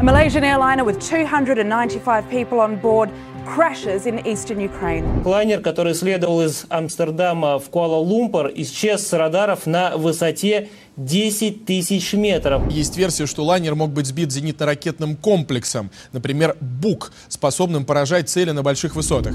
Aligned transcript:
A 0.00 0.04
Malaysian 0.04 0.44
airliner 0.44 0.84
with 0.84 1.00
295 1.00 2.30
people 2.30 2.60
on 2.60 2.76
board 2.76 3.10
crashes 3.44 4.06
in 4.06 4.24
eastern 4.24 4.60
Ukraine. 4.60 5.04
Лайнер, 5.24 5.60
который 5.60 5.92
следовал 5.92 6.40
из 6.42 6.66
Амстердама 6.68 7.58
в 7.58 7.68
Куала-Лумпур, 7.68 8.52
исчез 8.54 9.04
с 9.04 9.12
радаров 9.12 9.66
на 9.66 9.96
высоте 9.96 10.68
10 10.98 11.64
тысяч 11.64 12.12
метров. 12.12 12.70
Есть 12.70 12.96
версия, 12.96 13.26
что 13.26 13.44
лайнер 13.44 13.74
мог 13.74 13.90
быть 13.90 14.06
сбит 14.06 14.30
зенитно-ракетным 14.30 15.16
комплексом, 15.16 15.90
например, 16.12 16.56
БУК, 16.60 17.10
способным 17.26 17.84
поражать 17.84 18.28
цели 18.28 18.52
на 18.52 18.62
больших 18.62 18.94
высотах. 18.94 19.34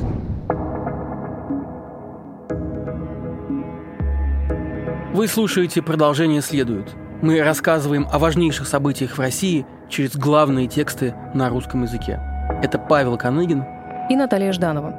Вы 5.14 5.28
слушаете 5.28 5.82
«Продолжение 5.82 6.42
следует». 6.42 7.03
Мы 7.24 7.42
рассказываем 7.42 8.06
о 8.12 8.20
важнейших 8.20 8.68
событиях 8.68 9.12
в 9.18 9.20
России 9.22 9.66
через 9.88 10.18
главные 10.18 10.68
тексты 10.68 11.16
на 11.34 11.48
русском 11.48 11.84
языке. 11.84 12.20
Это 12.62 12.78
Павел 12.78 13.18
Коныгин 13.18 13.64
и 14.10 14.16
Наталья 14.18 14.52
Жданова. 14.52 14.94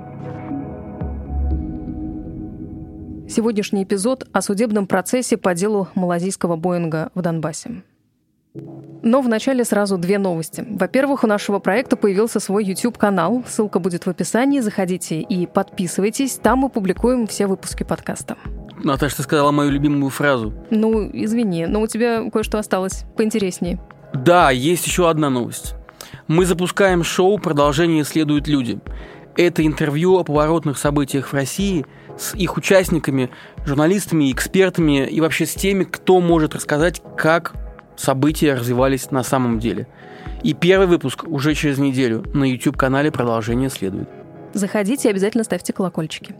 Сегодняшний 3.29 3.82
эпизод 3.84 4.27
о 4.32 4.41
судебном 4.41 4.87
процессе 4.87 5.37
по 5.37 5.55
делу 5.55 5.88
малазийского 5.95 6.56
Боинга 6.56 7.10
в 7.15 7.20
Донбассе. 7.20 7.82
Но 9.02 9.20
вначале 9.20 9.62
сразу 9.62 9.98
две 9.98 10.16
новости. 10.16 10.65
Во-первых, 10.66 11.24
у 11.24 11.27
нашего 11.27 11.59
проекта 11.59 11.96
появился 11.96 12.41
свой 12.41 12.65
YouTube-канал. 12.65 13.45
Ссылка 13.46 13.80
будет 13.80 14.06
в 14.06 14.09
описании. 14.09 14.60
Заходите 14.60 15.20
и 15.20 15.46
подписывайтесь. 15.46 16.37
Там 16.37 16.60
мы 16.60 16.70
публикуем 16.70 17.27
все 17.27 17.46
выпуски 17.46 17.82
подкаста. 17.82 18.38
Наташа, 18.84 19.16
ты 19.16 19.23
сказала 19.23 19.51
мою 19.51 19.70
любимую 19.70 20.11
фразу. 20.11 20.52
Ну, 20.70 21.11
извини, 21.12 21.66
но 21.66 21.80
у 21.80 21.87
тебя 21.87 22.30
кое-что 22.30 22.59
осталось 22.59 23.05
поинтереснее. 23.16 23.80
Да, 24.12 24.51
есть 24.51 24.87
еще 24.87 25.09
одна 25.09 25.30
новость. 25.30 25.74
Мы 26.29 26.47
запускаем 26.47 27.02
шоу 27.02 27.38
«Продолжение 27.38 28.05
следуют 28.05 28.47
люди». 28.47 28.79
Это 29.37 29.66
интервью 29.66 30.16
о 30.16 30.24
поворотных 30.24 30.79
событиях 30.79 31.29
в 31.29 31.35
России 31.35 31.85
с 32.16 32.37
их 32.37 32.57
участниками, 32.57 33.30
журналистами, 33.66 34.30
экспертами 34.30 35.07
и 35.07 35.21
вообще 35.21 35.45
с 35.46 35.54
теми, 35.54 35.82
кто 35.82 36.21
может 36.21 36.54
рассказать, 36.54 37.02
как 37.16 37.54
события 37.96 38.54
развивались 38.54 39.10
на 39.10 39.24
самом 39.24 39.59
деле. 39.59 39.88
И 40.45 40.54
первый 40.54 40.87
выпуск 40.87 41.24
уже 41.26 41.54
через 41.54 41.79
неделю 41.79 42.23
на 42.32 42.45
YouTube-канале 42.45 43.10
«Продолжение 43.10 43.71
следует». 43.71 44.09
Заходите 44.52 45.09
и 45.09 45.10
обязательно 45.10 45.43
ставьте 45.43 45.73
колокольчики. 45.73 46.37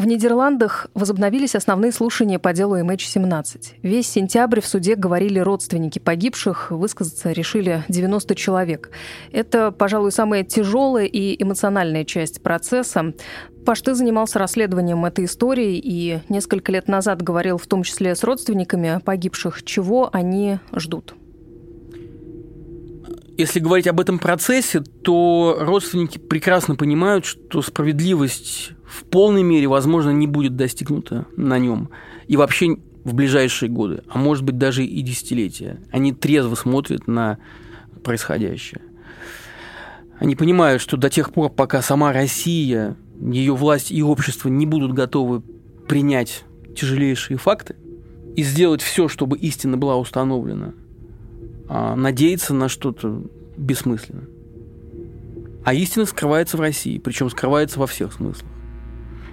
В 0.00 0.06
Нидерландах 0.06 0.86
возобновились 0.94 1.54
основные 1.54 1.92
слушания 1.92 2.38
по 2.38 2.54
делу 2.54 2.78
MH17. 2.78 3.80
Весь 3.82 4.08
сентябрь 4.08 4.62
в 4.62 4.66
суде 4.66 4.94
говорили 4.94 5.38
родственники 5.40 5.98
погибших, 5.98 6.70
высказаться 6.70 7.32
решили 7.32 7.84
90 7.90 8.34
человек. 8.34 8.92
Это, 9.30 9.70
пожалуй, 9.70 10.10
самая 10.10 10.42
тяжелая 10.42 11.04
и 11.04 11.36
эмоциональная 11.42 12.06
часть 12.06 12.42
процесса. 12.42 13.12
Паш, 13.66 13.82
ты 13.82 13.94
занимался 13.94 14.38
расследованием 14.38 15.04
этой 15.04 15.26
истории 15.26 15.76
и 15.76 16.20
несколько 16.30 16.72
лет 16.72 16.88
назад 16.88 17.20
говорил 17.20 17.58
в 17.58 17.66
том 17.66 17.82
числе 17.82 18.14
с 18.16 18.24
родственниками 18.24 19.00
погибших, 19.04 19.62
чего 19.64 20.08
они 20.14 20.60
ждут. 20.74 21.14
Если 23.40 23.58
говорить 23.58 23.86
об 23.86 23.98
этом 23.98 24.18
процессе, 24.18 24.80
то 24.80 25.56
родственники 25.60 26.18
прекрасно 26.18 26.76
понимают, 26.76 27.24
что 27.24 27.62
справедливость 27.62 28.72
в 28.86 29.04
полной 29.04 29.42
мере, 29.42 29.66
возможно, 29.66 30.10
не 30.10 30.26
будет 30.26 30.56
достигнута 30.56 31.24
на 31.38 31.58
нем. 31.58 31.88
И 32.28 32.36
вообще 32.36 32.76
в 33.02 33.14
ближайшие 33.14 33.70
годы, 33.70 34.02
а 34.10 34.18
может 34.18 34.44
быть 34.44 34.58
даже 34.58 34.84
и 34.84 35.00
десятилетия. 35.00 35.80
Они 35.90 36.12
трезво 36.12 36.54
смотрят 36.54 37.06
на 37.06 37.38
происходящее. 38.04 38.82
Они 40.18 40.36
понимают, 40.36 40.82
что 40.82 40.98
до 40.98 41.08
тех 41.08 41.32
пор, 41.32 41.48
пока 41.48 41.80
сама 41.80 42.12
Россия, 42.12 42.94
ее 43.22 43.56
власть 43.56 43.90
и 43.90 44.02
общество 44.02 44.50
не 44.50 44.66
будут 44.66 44.92
готовы 44.92 45.40
принять 45.88 46.44
тяжелейшие 46.76 47.38
факты 47.38 47.76
и 48.36 48.42
сделать 48.42 48.82
все, 48.82 49.08
чтобы 49.08 49.38
истина 49.38 49.78
была 49.78 49.96
установлена, 49.96 50.74
а 51.72 51.94
надеяться 51.94 52.52
на 52.52 52.68
что-то 52.68 53.22
бессмысленно. 53.56 54.24
А 55.64 55.72
истина 55.72 56.04
скрывается 56.04 56.56
в 56.56 56.60
России, 56.60 56.98
причем 56.98 57.30
скрывается 57.30 57.78
во 57.78 57.86
всех 57.86 58.12
смыслах. 58.12 58.50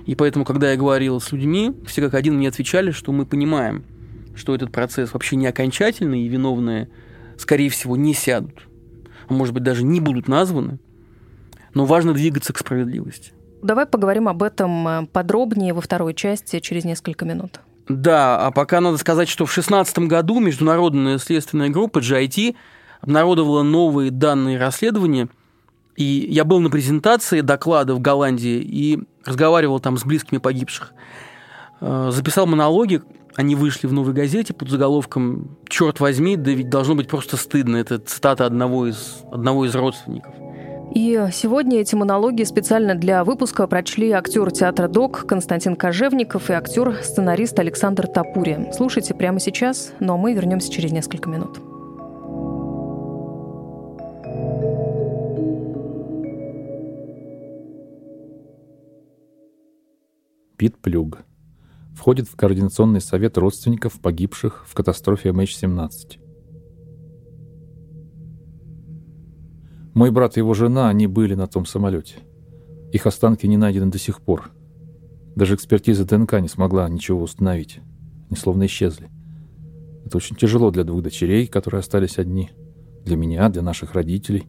И 0.05 0.13
поэтому, 0.13 0.45
когда 0.45 0.69
я 0.69 0.77
говорил 0.77 1.19
с 1.19 1.31
людьми, 1.31 1.73
все 1.87 2.03
как 2.03 2.13
один 2.13 2.35
мне 2.35 2.47
отвечали, 2.47 2.91
что 2.91 3.11
мы 3.11 3.25
понимаем, 3.25 3.85
что 4.35 4.53
этот 4.53 4.71
процесс 4.71 5.13
вообще 5.13 5.35
не 5.35 5.47
окончательный, 5.47 6.21
и 6.21 6.27
виновные, 6.27 6.89
скорее 7.39 7.71
всего, 7.71 7.97
не 7.97 8.13
сядут. 8.13 8.67
А 9.27 9.33
может 9.33 9.55
быть, 9.55 9.63
даже 9.63 9.83
не 9.83 9.99
будут 9.99 10.27
названы. 10.27 10.77
Но 11.73 11.85
важно 11.85 12.13
двигаться 12.13 12.53
к 12.53 12.59
справедливости. 12.59 13.31
Давай 13.63 13.87
поговорим 13.87 14.27
об 14.27 14.43
этом 14.43 14.87
э, 14.87 15.07
подробнее 15.07 15.73
во 15.73 15.81
второй 15.81 16.13
части 16.13 16.59
через 16.59 16.85
несколько 16.85 17.25
минут. 17.25 17.61
Да, 17.89 18.45
а 18.45 18.51
пока 18.51 18.81
надо 18.81 18.97
сказать, 18.97 19.29
что 19.29 19.45
в 19.45 19.53
2016 19.53 19.99
году 19.99 20.39
международная 20.39 21.17
следственная 21.17 21.69
группа 21.69 21.99
GIT 21.99 22.55
обнародовала 23.01 23.63
новые 23.63 24.11
данные 24.11 24.59
расследования– 24.59 25.29
и 25.97 26.27
я 26.29 26.45
был 26.45 26.59
на 26.59 26.69
презентации 26.69 27.41
доклада 27.41 27.95
в 27.95 27.99
Голландии 27.99 28.61
и 28.61 28.99
разговаривал 29.25 29.79
там 29.79 29.97
с 29.97 30.05
близкими 30.05 30.37
погибших. 30.37 30.93
Э, 31.81 32.11
записал 32.13 32.45
монологи, 32.45 33.01
они 33.35 33.55
вышли 33.55 33.87
в 33.87 33.93
новой 33.93 34.13
газете 34.13 34.53
под 34.53 34.69
заголовком 34.69 35.57
«Черт 35.67 35.99
возьми, 35.99 36.37
да 36.37 36.51
ведь 36.51 36.69
должно 36.69 36.93
быть 36.93 37.07
просто 37.07 37.35
стыдно». 37.35 37.77
Это 37.77 37.97
цитата 37.97 38.45
одного 38.45 38.87
из, 38.87 39.23
одного 39.31 39.65
из 39.65 39.75
родственников. 39.75 40.35
И 40.97 41.30
сегодня 41.31 41.81
эти 41.81 41.94
монологи 41.94 42.41
специально 42.41 42.96
для 42.96 43.24
выпуска 43.24 43.68
прочли 43.68 44.09
актер 44.09 44.50
театра 44.50 44.88
ДОК 44.88 45.28
Константин 45.28 45.75
Кожевников 45.75 46.50
и 46.50 46.53
актер-сценарист 46.53 47.59
Александр 47.59 48.08
Тапури. 48.08 48.72
Слушайте 48.74 49.13
прямо 49.13 49.40
сейчас, 49.40 49.94
но 50.00 50.18
мы 50.18 50.34
вернемся 50.34 50.72
через 50.72 50.91
несколько 50.91 51.30
минут. 51.30 51.59
Пит 60.58 60.79
Плюг. 60.79 61.19
Входит 61.94 62.28
в 62.28 62.35
Координационный 62.35 63.02
совет 63.02 63.38
родственников 63.38 64.02
погибших 64.02 64.66
в 64.68 64.74
катастрофе 64.74 65.29
MH17. 65.29 66.26
Мой 69.97 70.12
брат 70.12 70.38
и 70.38 70.41
его 70.41 70.53
жена, 70.53 70.90
они 70.90 71.08
были 71.08 71.34
на 71.34 71.47
том 71.47 71.66
самолете. 71.66 72.18
Их 72.91 73.08
останки 73.08 73.47
не 73.47 73.58
найдены 73.58 73.90
до 73.90 73.97
сих 73.97 74.22
пор. 74.22 74.52
Даже 75.35 75.56
экспертиза 75.56 76.06
ДНК 76.06 76.40
не 76.40 76.47
смогла 76.47 76.88
ничего 76.88 77.24
установить. 77.24 77.80
Они 78.30 78.38
словно 78.38 78.68
исчезли. 78.68 79.09
Это 80.06 80.18
очень 80.18 80.35
тяжело 80.35 80.69
для 80.69 80.84
двух 80.84 81.02
дочерей, 81.02 81.47
которые 81.47 81.80
остались 81.80 82.19
одни. 82.19 82.52
Для 83.06 83.18
меня, 83.18 83.50
для 83.50 83.63
наших 83.63 83.96
родителей. 83.96 84.46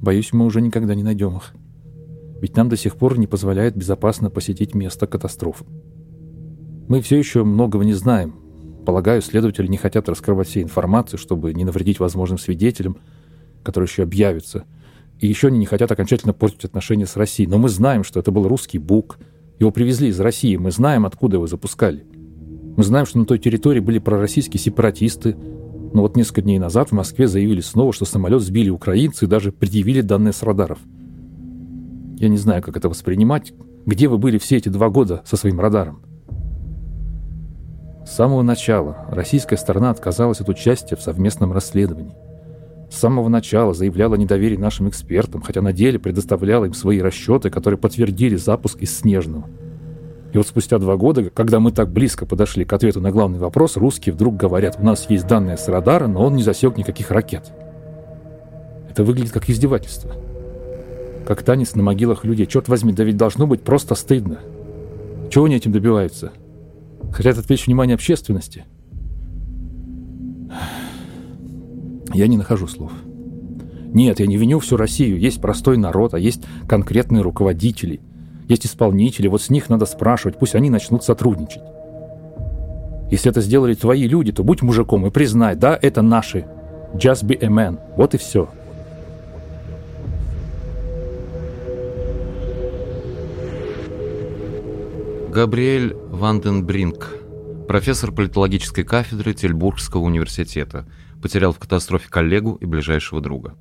Боюсь, 0.00 0.32
мы 0.32 0.46
уже 0.46 0.60
никогда 0.60 0.96
не 0.96 1.04
найдем 1.04 1.36
их. 1.36 1.54
Ведь 2.40 2.56
нам 2.56 2.68
до 2.68 2.76
сих 2.76 2.96
пор 2.96 3.20
не 3.20 3.28
позволяют 3.28 3.76
безопасно 3.76 4.30
посетить 4.30 4.74
место 4.74 5.06
катастрофы. 5.06 5.64
Мы 6.88 7.02
все 7.02 7.16
еще 7.16 7.44
многого 7.44 7.84
не 7.84 7.94
знаем. 7.94 8.34
Полагаю, 8.84 9.22
следователи 9.22 9.68
не 9.68 9.76
хотят 9.76 10.08
раскрывать 10.08 10.48
всей 10.48 10.64
информации, 10.64 11.18
чтобы 11.18 11.54
не 11.54 11.64
навредить 11.64 12.00
возможным 12.00 12.38
свидетелям, 12.40 12.96
которые 13.62 13.88
еще 13.88 14.02
объявятся. 14.02 14.64
И 15.18 15.26
еще 15.26 15.48
они 15.48 15.58
не 15.58 15.66
хотят 15.66 15.90
окончательно 15.92 16.32
портить 16.32 16.64
отношения 16.64 17.06
с 17.06 17.16
Россией. 17.16 17.48
Но 17.48 17.58
мы 17.58 17.68
знаем, 17.68 18.04
что 18.04 18.20
это 18.20 18.30
был 18.30 18.48
русский 18.48 18.78
бук. 18.78 19.18
Его 19.58 19.70
привезли 19.70 20.08
из 20.08 20.18
России. 20.18 20.56
Мы 20.56 20.70
знаем, 20.70 21.04
откуда 21.04 21.36
его 21.36 21.46
запускали. 21.46 22.04
Мы 22.76 22.82
знаем, 22.82 23.06
что 23.06 23.18
на 23.18 23.26
той 23.26 23.38
территории 23.38 23.80
были 23.80 23.98
пророссийские 23.98 24.60
сепаратисты. 24.60 25.36
Но 25.92 26.02
вот 26.02 26.16
несколько 26.16 26.42
дней 26.42 26.58
назад 26.58 26.88
в 26.88 26.92
Москве 26.92 27.28
заявили 27.28 27.60
снова, 27.60 27.92
что 27.92 28.04
самолет 28.04 28.42
сбили 28.42 28.70
украинцы 28.70 29.24
и 29.24 29.28
даже 29.28 29.52
предъявили 29.52 30.00
данные 30.00 30.32
с 30.32 30.42
радаров– 30.42 30.78
я 32.20 32.28
не 32.28 32.36
знаю, 32.36 32.62
как 32.62 32.76
это 32.76 32.90
воспринимать. 32.90 33.54
Где 33.86 34.06
вы 34.06 34.18
были 34.18 34.36
все 34.36 34.58
эти 34.58 34.68
два 34.68 34.90
года 34.90 35.22
со 35.24 35.38
своим 35.38 35.58
радаром? 35.58 36.02
С 38.04 38.10
самого 38.10 38.42
начала 38.42 39.06
российская 39.08 39.56
сторона 39.56 39.88
отказалась 39.88 40.42
от 40.42 40.50
участия 40.50 40.96
в 40.96 41.00
совместном 41.00 41.50
расследовании. 41.54 42.14
С 42.90 42.96
самого 42.96 43.28
начала 43.28 43.72
заявляла 43.72 44.16
недоверие 44.16 44.58
нашим 44.58 44.88
экспертам, 44.88 45.42
хотя 45.42 45.62
на 45.62 45.72
деле 45.72 45.98
предоставляла 45.98 46.64
им 46.66 46.74
свои 46.74 47.00
расчеты, 47.00 47.48
которые 47.48 47.78
подтвердили 47.78 48.36
запуск 48.36 48.78
из 48.80 48.96
Снежного. 48.98 49.46
И 50.32 50.36
вот 50.36 50.46
спустя 50.46 50.78
два 50.78 50.96
года, 50.96 51.30
когда 51.30 51.60
мы 51.60 51.72
так 51.72 51.90
близко 51.92 52.26
подошли 52.26 52.64
к 52.64 52.72
ответу 52.72 53.00
на 53.00 53.10
главный 53.10 53.38
вопрос, 53.38 53.76
русские 53.76 54.12
вдруг 54.12 54.36
говорят, 54.36 54.76
у 54.80 54.84
нас 54.84 55.08
есть 55.08 55.26
данные 55.26 55.56
с 55.56 55.68
радара, 55.68 56.06
но 56.06 56.24
он 56.24 56.36
не 56.36 56.42
засек 56.42 56.76
никаких 56.76 57.10
ракет. 57.10 57.52
Это 58.90 59.04
выглядит 59.04 59.32
как 59.32 59.48
издевательство 59.48 60.12
как 61.30 61.44
танец 61.44 61.76
на 61.76 61.82
могилах 61.84 62.24
людей. 62.24 62.44
Черт 62.44 62.68
возьми, 62.68 62.92
да 62.92 63.04
ведь 63.04 63.16
должно 63.16 63.46
быть 63.46 63.62
просто 63.62 63.94
стыдно. 63.94 64.40
Чего 65.30 65.44
они 65.44 65.54
этим 65.54 65.70
добиваются? 65.70 66.32
Хотят 67.12 67.38
отвлечь 67.38 67.68
внимание 67.68 67.94
общественности? 67.94 68.64
Я 72.12 72.26
не 72.26 72.36
нахожу 72.36 72.66
слов. 72.66 72.92
Нет, 73.92 74.20
я 74.20 74.26
не 74.26 74.36
виню 74.36 74.58
всю 74.60 74.76
Россию. 74.76 75.18
Есть 75.18 75.40
простой 75.40 75.76
народ, 75.76 76.14
а 76.14 76.18
есть 76.18 76.42
конкретные 76.68 77.22
руководители. 77.22 78.00
Есть 78.48 78.66
исполнители, 78.66 79.28
вот 79.28 79.42
с 79.42 79.50
них 79.50 79.68
надо 79.68 79.86
спрашивать, 79.86 80.38
пусть 80.38 80.54
они 80.54 80.70
начнут 80.70 81.04
сотрудничать. 81.04 81.62
Если 83.10 83.30
это 83.30 83.40
сделали 83.40 83.74
твои 83.74 84.06
люди, 84.06 84.32
то 84.32 84.44
будь 84.44 84.62
мужиком 84.62 85.06
и 85.06 85.10
признай, 85.10 85.56
да, 85.56 85.78
это 85.80 86.02
наши. 86.02 86.46
Just 86.94 87.24
be 87.24 87.38
a 87.40 87.48
man. 87.48 87.78
Вот 87.96 88.14
и 88.14 88.18
все. 88.18 88.48
Габриэль 95.32 95.94
Ванденбринк, 95.94 97.16
профессор 97.68 98.10
политологической 98.10 98.82
кафедры 98.82 99.32
Тельбургского 99.32 100.00
университета, 100.00 100.86
потерял 101.20 101.52
в 101.52 101.58
катастрофе 101.58 102.08
коллегу 102.08 102.54
и 102.54 102.66
ближайшего 102.66 103.20
друга. 103.20 103.54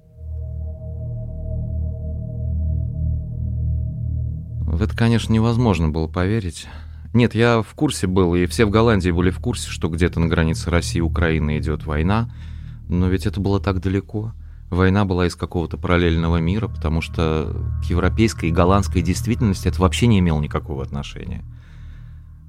В 4.69 4.81
это, 4.81 4.95
конечно, 4.95 5.33
невозможно 5.33 5.89
было 5.89 6.07
поверить. 6.07 6.67
Нет, 7.13 7.33
я 7.33 7.63
в 7.63 7.73
курсе 7.73 8.05
был, 8.05 8.35
и 8.35 8.45
все 8.45 8.65
в 8.65 8.69
Голландии 8.69 9.09
были 9.09 9.31
в 9.31 9.39
курсе, 9.39 9.69
что 9.69 9.89
где-то 9.89 10.19
на 10.19 10.27
границе 10.27 10.69
России 10.69 10.99
и 10.99 11.01
Украины 11.01 11.57
идет 11.57 11.85
война, 11.85 12.31
но 12.87 13.07
ведь 13.07 13.25
это 13.25 13.39
было 13.39 13.59
так 13.59 13.81
далеко. 13.81 14.33
Война 14.69 15.05
была 15.05 15.25
из 15.25 15.35
какого-то 15.35 15.77
параллельного 15.77 16.37
мира, 16.37 16.67
потому 16.67 17.01
что 17.01 17.55
к 17.81 17.89
европейской 17.89 18.49
и 18.49 18.51
голландской 18.51 19.01
действительности 19.01 19.67
это 19.67 19.81
вообще 19.81 20.05
не 20.05 20.19
имело 20.19 20.39
никакого 20.39 20.83
отношения. 20.83 21.43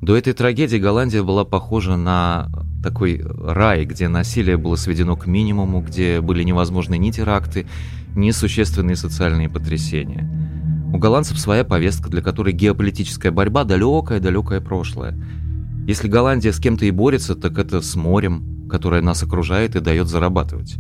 До 0.01 0.17
этой 0.17 0.33
трагедии 0.33 0.79
Голландия 0.79 1.23
была 1.23 1.45
похожа 1.45 1.97
на 1.97 2.49
такой 2.83 3.23
рай, 3.23 3.85
где 3.85 4.09
насилие 4.09 4.57
было 4.57 4.77
сведено 4.77 5.15
к 5.15 5.27
минимуму, 5.27 5.83
где 5.83 6.23
были 6.23 6.43
невозможны 6.43 6.97
ни 6.97 7.11
теракты, 7.11 7.67
ни 8.15 8.31
существенные 8.31 8.97
социальные 8.97 9.51
потрясения. 9.51 10.27
У 10.93 10.99
голландцев 10.99 11.39
своя 11.39 11.65
повестка, 11.65 12.09
для 12.09 12.23
которой 12.23 12.55
геополитическая 12.55 13.31
борьба– 13.31 13.65
далекое-далекое 13.65 14.63
прошлое. 14.63 15.15
Если 15.87 16.09
Голландия 16.09 16.53
с 16.53 16.59
кем-то 16.59 16.87
и 16.87 16.91
борется, 16.91 17.35
так 17.35 17.59
это 17.59 17.83
с 17.83 17.95
морем, 17.95 18.69
которое 18.71 19.03
нас 19.03 19.23
окружает 19.23 19.77
и 19.77 19.81
дает 19.81 20.09
зарабатывать. 20.09 20.77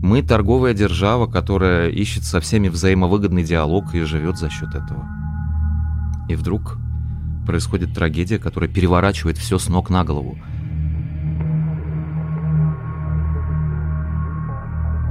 Мы 0.00 0.22
торговая 0.22 0.74
держава, 0.74 1.26
которая 1.26 1.90
ищет 1.90 2.22
со 2.22 2.40
всеми 2.40 2.68
взаимовыгодный 2.68 3.42
диалог 3.42 3.94
и 3.94 4.00
живет 4.02 4.38
за 4.38 4.48
счет 4.48 4.68
этого. 4.68 5.06
И 6.28 6.36
вдруг 6.36 6.78
происходит 7.48 7.94
трагедия, 7.94 8.38
которая 8.38 8.70
переворачивает 8.70 9.38
все 9.38 9.58
с 9.58 9.68
ног 9.68 9.88
на 9.88 10.04
голову. 10.04 10.38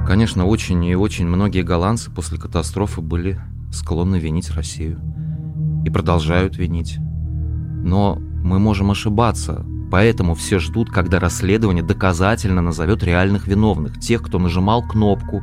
Конечно, 0.06 0.46
очень 0.46 0.86
и 0.86 0.96
очень 0.96 1.26
многие 1.28 1.64
голландцы 1.64 2.12
после 2.12 2.38
катастрофы 2.38 3.02
были 3.02 3.42
склонны 3.74 4.20
винить 4.20 4.52
Россию. 4.52 5.00
И 5.84 5.90
продолжают 5.90 6.58
винить. 6.58 6.98
Но 7.84 8.20
мы 8.44 8.60
можем 8.60 8.92
ошибаться, 8.92 9.66
поэтому 9.90 10.36
все 10.36 10.60
ждут, 10.60 10.92
когда 10.92 11.20
расследование 11.20 11.84
доказательно 11.84 12.62
назовет 12.62 13.04
реальных 13.04 13.48
виновных, 13.48 14.00
тех, 14.00 14.22
кто 14.22 14.38
нажимал 14.38 14.88
кнопку, 14.88 15.42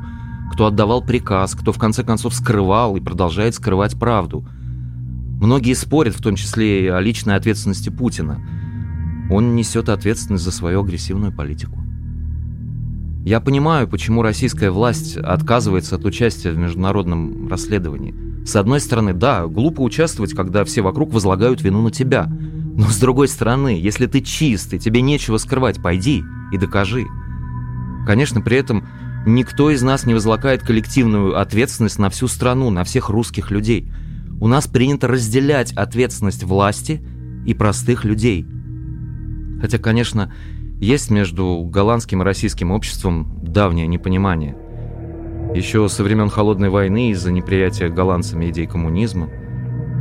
кто 0.53 0.67
отдавал 0.67 1.03
приказ, 1.03 1.57
кто 1.57 1.73
в 1.73 1.79
конце 1.79 2.05
концов 2.05 2.35
скрывал 2.35 2.97
и 2.97 3.01
продолжает 3.01 3.57
скрывать 3.57 3.99
правду. 3.99 4.47
Многие 5.45 5.75
спорят, 5.75 6.15
в 6.15 6.23
том 6.23 6.37
числе 6.37 6.87
и 6.87 6.89
о 6.89 6.99
личной 7.01 7.37
ответственности 7.37 7.91
Путина. 7.91 8.41
Он 9.31 9.55
несет 9.55 9.91
ответственность 9.91 10.43
за 10.43 10.51
свою 10.51 10.81
агрессивную 10.81 11.37
политику. 11.37 11.79
Я 13.27 13.41
понимаю, 13.41 13.87
почему 13.87 14.23
российская 14.23 14.71
власть 14.71 15.19
отказывается 15.19 15.97
от 15.97 16.07
участия 16.07 16.51
в 16.51 16.57
международном 16.57 17.47
расследовании. 17.49 18.15
С 18.47 18.57
одной 18.57 18.81
стороны, 18.81 19.13
да, 19.13 19.47
глупо 19.47 19.83
участвовать, 19.83 20.33
когда 20.33 20.65
все 20.65 20.81
вокруг 20.81 21.13
возлагают 21.13 21.61
вину 21.61 21.83
на 21.83 21.91
тебя. 21.91 22.25
Но 22.27 22.89
с 22.89 22.97
другой 22.99 23.29
стороны, 23.29 23.79
если 23.79 24.07
ты 24.07 24.23
чист 24.23 24.73
и 24.73 24.79
тебе 24.79 25.03
нечего 25.03 25.37
скрывать, 25.37 25.83
пойди 25.83 26.25
и 26.53 26.57
докажи. 26.57 27.05
Конечно, 28.07 28.41
при 28.41 28.57
этом 28.57 28.89
никто 29.27 29.71
из 29.71 29.83
нас 29.83 30.07
не 30.07 30.15
возлагает 30.15 30.63
коллективную 30.63 31.39
ответственность 31.39 31.99
на 31.99 32.09
всю 32.09 32.29
страну, 32.29 32.71
на 32.71 32.83
всех 32.83 33.11
русских 33.11 33.51
людей. 33.51 33.91
У 34.41 34.49
нас 34.49 34.67
принято 34.67 35.09
разделять 35.09 35.73
ответственность 35.73 36.45
власти 36.45 37.03
и 37.47 37.55
простых 37.55 38.05
людей. 38.05 38.47
Хотя, 39.61 39.79
конечно, 39.79 40.33
есть 40.81 41.11
между 41.11 41.63
голландским 41.65 42.23
и 42.23 42.25
российским 42.25 42.71
обществом 42.71 43.41
давнее 43.43 43.87
непонимание. 43.87 44.57
Еще 45.55 45.89
со 45.89 46.03
времен 46.03 46.29
Холодной 46.29 46.69
войны 46.69 47.11
из-за 47.11 47.31
неприятия 47.31 47.89
голландцами 47.89 48.51
идей 48.51 48.67
коммунизма. 48.67 49.31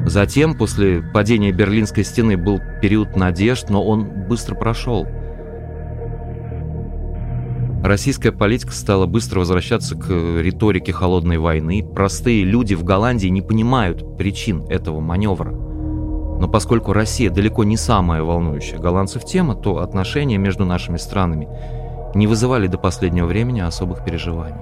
Затем, 0.05 0.55
после 0.55 1.01
падения 1.01 1.51
Берлинской 1.51 2.03
стены, 2.03 2.35
был 2.35 2.59
период 2.81 3.15
надежд, 3.15 3.69
но 3.69 3.85
он 3.85 4.27
быстро 4.27 4.55
прошел. 4.55 5.07
Российская 7.83 8.31
политика 8.31 8.71
стала 8.71 9.05
быстро 9.07 9.39
возвращаться 9.39 9.95
к 9.97 10.07
риторике 10.07 10.93
холодной 10.93 11.37
войны. 11.37 11.85
Простые 11.93 12.45
люди 12.45 12.75
в 12.75 12.85
Голландии 12.85 13.27
не 13.27 13.41
понимают 13.41 14.17
причин 14.17 14.63
этого 14.69 15.01
маневра. 15.01 15.51
Но 15.51 16.47
поскольку 16.47 16.93
Россия 16.93 17.29
далеко 17.29 17.65
не 17.65 17.75
самая 17.75 18.23
волнующая 18.23 18.79
голландцев 18.79 19.25
тема, 19.25 19.53
то 19.53 19.79
отношения 19.79 20.37
между 20.37 20.63
нашими 20.63 20.95
странами 20.95 21.49
не 22.15 22.25
вызывали 22.25 22.67
до 22.67 22.77
последнего 22.77 23.25
времени 23.25 23.59
особых 23.59 24.05
переживаний. 24.05 24.61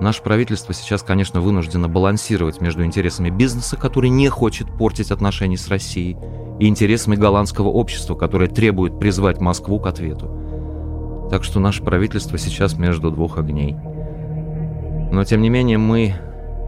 Наше 0.00 0.20
правительство 0.20 0.74
сейчас, 0.74 1.04
конечно, 1.04 1.40
вынуждено 1.40 1.88
балансировать 1.88 2.60
между 2.60 2.84
интересами 2.84 3.30
бизнеса, 3.30 3.76
который 3.76 4.10
не 4.10 4.28
хочет 4.28 4.66
портить 4.76 5.12
отношения 5.12 5.58
с 5.58 5.68
Россией, 5.68 6.16
и 6.58 6.66
интересами 6.66 7.14
голландского 7.14 7.68
общества, 7.68 8.16
которое 8.16 8.48
требует 8.48 8.98
призвать 8.98 9.40
Москву 9.40 9.78
к 9.78 9.86
ответу. 9.86 10.43
Так 11.30 11.44
что 11.44 11.60
наше 11.60 11.82
правительство 11.82 12.38
сейчас 12.38 12.76
между 12.78 13.10
двух 13.10 13.38
огней. 13.38 13.76
Но, 15.12 15.24
тем 15.24 15.42
не 15.42 15.48
менее, 15.48 15.78
мы 15.78 16.14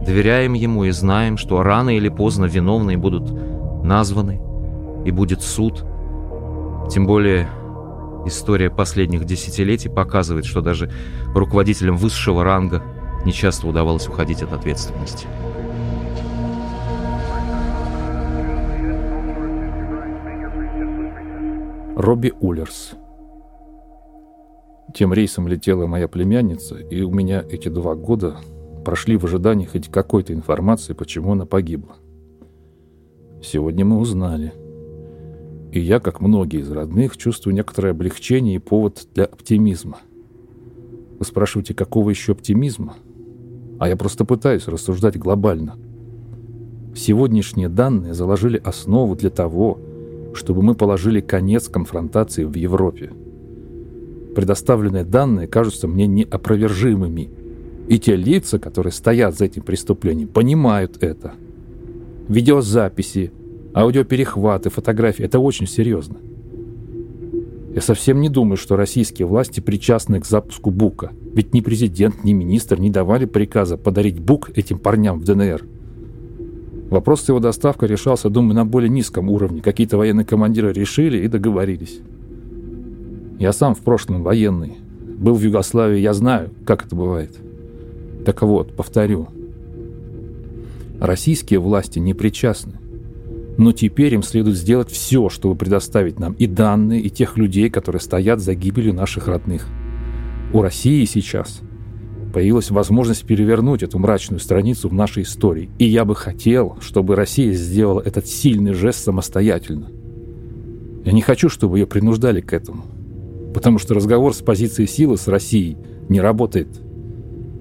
Доверяем 0.01 0.53
ему 0.53 0.85
и 0.85 0.91
знаем, 0.91 1.37
что 1.37 1.63
рано 1.63 1.95
или 1.95 2.09
поздно 2.09 2.45
виновные 2.45 2.97
будут 2.97 3.31
названы, 3.83 4.39
и 5.05 5.11
будет 5.11 5.41
суд. 5.41 5.83
Тем 6.89 7.05
более 7.05 7.49
история 8.25 8.69
последних 8.69 9.25
десятилетий 9.25 9.89
показывает, 9.89 10.45
что 10.45 10.61
даже 10.61 10.91
руководителям 11.33 11.97
высшего 11.97 12.43
ранга 12.43 12.83
нечасто 13.25 13.67
удавалось 13.67 14.07
уходить 14.07 14.41
от 14.43 14.53
ответственности. 14.53 15.27
Робби 21.95 22.33
Уллерс. 22.39 22.93
Тем 24.97 25.13
рейсом 25.13 25.47
летела 25.47 25.85
моя 25.85 26.07
племянница, 26.07 26.77
и 26.77 27.03
у 27.03 27.11
меня 27.11 27.45
эти 27.51 27.69
два 27.69 27.93
года 27.93 28.37
прошли 28.83 29.15
в 29.15 29.25
ожидании 29.25 29.67
хоть 29.67 29.89
какой-то 29.89 30.33
информации, 30.33 30.93
почему 30.93 31.33
она 31.33 31.45
погибла. 31.45 31.97
Сегодня 33.43 33.85
мы 33.85 33.99
узнали. 33.99 34.53
И 35.71 35.79
я, 35.79 35.99
как 35.99 36.19
многие 36.19 36.61
из 36.61 36.71
родных, 36.71 37.15
чувствую 37.15 37.53
некоторое 37.53 37.91
облегчение 37.91 38.55
и 38.55 38.59
повод 38.59 39.07
для 39.13 39.25
оптимизма. 39.25 39.99
Вы 41.19 41.25
спрашиваете, 41.25 41.75
какого 41.75 42.09
еще 42.09 42.31
оптимизма? 42.31 42.95
А 43.77 43.87
я 43.89 43.97
просто 43.97 44.25
пытаюсь 44.25 44.67
рассуждать 44.67 45.15
глобально. 45.15 45.75
Сегодняшние 46.95 47.69
данные 47.69 48.15
заложили 48.15 48.57
основу 48.57 49.15
для 49.15 49.29
того, 49.29 49.77
чтобы 50.33 50.63
мы 50.63 50.73
положили 50.73 51.21
конец 51.21 51.69
конфронтации 51.69 52.45
в 52.45 52.55
Европе. 52.55 53.11
Предоставленные 54.37 55.03
данные 55.03 55.47
кажутся 55.47 55.87
мне 55.87 56.05
неопровержимыми– 56.05 57.31
и 57.87 57.97
те 57.97 58.15
лица, 58.15 58.59
которые 58.59 58.93
стоят 58.93 59.35
за 59.35 59.45
этим 59.45 59.63
преступлением, 59.63 60.27
понимают 60.27 61.01
это. 61.01 61.33
Видеозаписи, 62.27 63.31
аудиоперехваты, 63.73 64.69
фотографии– 64.69 65.25
это 65.25 65.39
очень 65.39 65.65
серьезно. 65.65 66.17
Я 67.73 67.81
совсем 67.81 68.21
не 68.21 68.29
думаю, 68.29 68.57
что 68.57 68.75
российские 68.75 69.25
власти 69.25 69.59
причастны 69.59 70.19
к 70.19 70.25
запуску 70.27 70.69
БУКа. 70.69 71.13
Ведь 71.33 71.55
ни 71.55 71.61
президент, 71.61 72.23
ни 72.23 72.33
министр 72.33 72.79
не 72.79 72.91
давали 72.91 73.25
приказа 73.25 73.75
подарить 73.75 74.19
БУК 74.19 74.51
этим 74.55 74.77
парням 74.77 75.19
в 75.19 75.23
ДНР. 75.23 75.65
Вопрос 76.91 77.23
с 77.23 77.29
его 77.29 77.39
доставкой 77.39 77.89
решался, 77.89 78.29
думаю, 78.29 78.53
на 78.53 78.65
более 78.65 78.89
низком 78.89 79.31
уровне. 79.31 79.63
Какие-то 79.63 79.97
военные 79.97 80.25
командиры 80.25 80.73
решили 80.73 81.17
и 81.23 81.27
договорились. 81.27 82.01
Я 83.39 83.53
сам 83.53 83.75
в 83.75 83.81
прошлом 83.81 84.23
военный. 84.23 84.77
Был 85.17 85.35
в 85.35 85.41
Югославии, 85.41 85.99
я 85.99 86.13
знаю, 86.13 86.49
как 86.65 86.85
это 86.85 86.95
бывает. 86.95 87.35
Так 88.25 88.41
вот, 88.41 88.75
повторю, 88.75 89.29
российские 90.99 91.59
власти 91.59 91.99
не 91.99 92.13
причастны. 92.13 92.73
Но 93.57 93.71
теперь 93.71 94.13
им 94.13 94.23
следует 94.23 94.57
сделать 94.57 94.89
все, 94.91 95.29
чтобы 95.29 95.55
предоставить 95.55 96.19
нам 96.19 96.33
и 96.33 96.45
данные, 96.45 97.01
и 97.01 97.09
тех 97.09 97.37
людей, 97.37 97.69
которые 97.69 97.99
стоят 97.99 98.39
за 98.39 98.53
гибелью 98.53 98.93
наших 98.93 99.27
родных. 99.27 99.67
У 100.53 100.61
России 100.61 101.05
сейчас 101.05 101.61
появилась 102.33 102.69
возможность 102.69 103.25
перевернуть 103.25 103.83
эту 103.83 103.97
мрачную 103.97 104.39
страницу 104.39 104.89
в 104.89 104.93
нашей 104.93 105.23
истории. 105.23 105.69
И 105.79 105.85
я 105.85 106.05
бы 106.05 106.15
хотел, 106.15 106.77
чтобы 106.81 107.15
Россия 107.15 107.53
сделала 107.53 108.01
этот 108.01 108.27
сильный 108.27 108.73
жест 108.73 109.03
самостоятельно. 109.03 109.89
Я 111.03 111.11
не 111.13 111.21
хочу, 111.21 111.49
чтобы 111.49 111.79
ее 111.79 111.87
принуждали 111.87 112.41
к 112.41 112.53
этому. 112.53 112.83
Потому 113.57 113.79
что 113.79 113.95
разговор 113.95 114.35
с 114.35 114.41
позиции 114.43 114.85
силы 114.85 115.17
с 115.17 115.27
Россией 115.27 115.77
не 116.09 116.21
работает. 116.21 116.67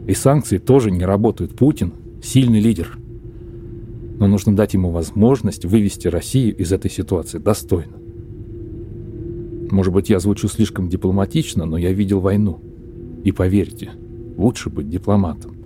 И 0.07 0.13
санкции 0.13 0.59
тоже 0.59 0.91
не 0.91 1.07
работают. 1.07 1.57
Путин– 1.57 1.95
сильный 2.23 2.61
лидер. 2.61 2.99
Но 4.19 4.27
нужно 4.27 4.55
дать 4.55 4.75
ему 4.75 4.91
возможность 4.91 5.65
вывести 5.65 6.09
Россию 6.09 6.55
из 6.55 6.71
этой 6.71 6.91
ситуации 6.91 7.39
достойно. 7.39 7.97
Может 9.71 9.95
быть, 9.95 10.11
я 10.11 10.21
звучу 10.21 10.49
слишком 10.49 10.91
дипломатично, 10.91 11.65
но 11.65 11.79
я 11.79 11.95
видел 11.95 12.21
войну. 12.21 12.61
И 13.25 13.33
поверьте– 13.33 13.93
Лучше 14.37 14.69
быть 14.69 14.91
дипломатом. 14.91 15.57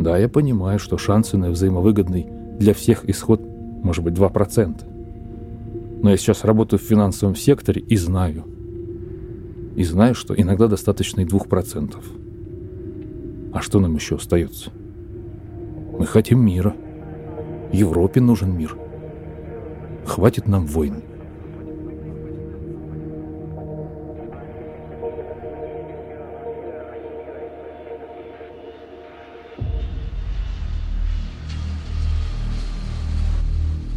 Да, 0.00 0.18
я 0.18 0.28
понимаю, 0.28 0.80
что 0.80 0.98
шансы 0.98 1.36
на 1.36 1.52
взаимовыгодный 1.52 2.26
для 2.58 2.74
всех 2.74 3.08
исход 3.08 3.40
может 3.84 4.02
быть 4.02 4.14
2%. 4.14 6.02
Но 6.02 6.10
я 6.10 6.16
сейчас 6.16 6.42
работаю 6.42 6.80
в 6.80 6.82
финансовом 6.82 7.36
секторе 7.36 7.80
и 7.80 7.96
знаю. 7.96 8.44
И 9.76 9.82
знаю, 9.82 10.14
что 10.14 10.34
иногда 10.34 10.68
достаточно 10.68 11.22
и 11.22 11.24
2%. 11.24 11.96
А 13.52 13.60
что 13.60 13.80
нам 13.80 13.94
еще 13.94 14.16
остается? 14.16 14.70
Мы 15.98 16.06
хотим 16.06 16.44
мира. 16.44 16.74
Европе 17.72 18.20
нужен 18.20 18.56
мир. 18.56 18.76
Хватит 20.06 20.46
нам 20.46 20.66
войн. 20.66 21.02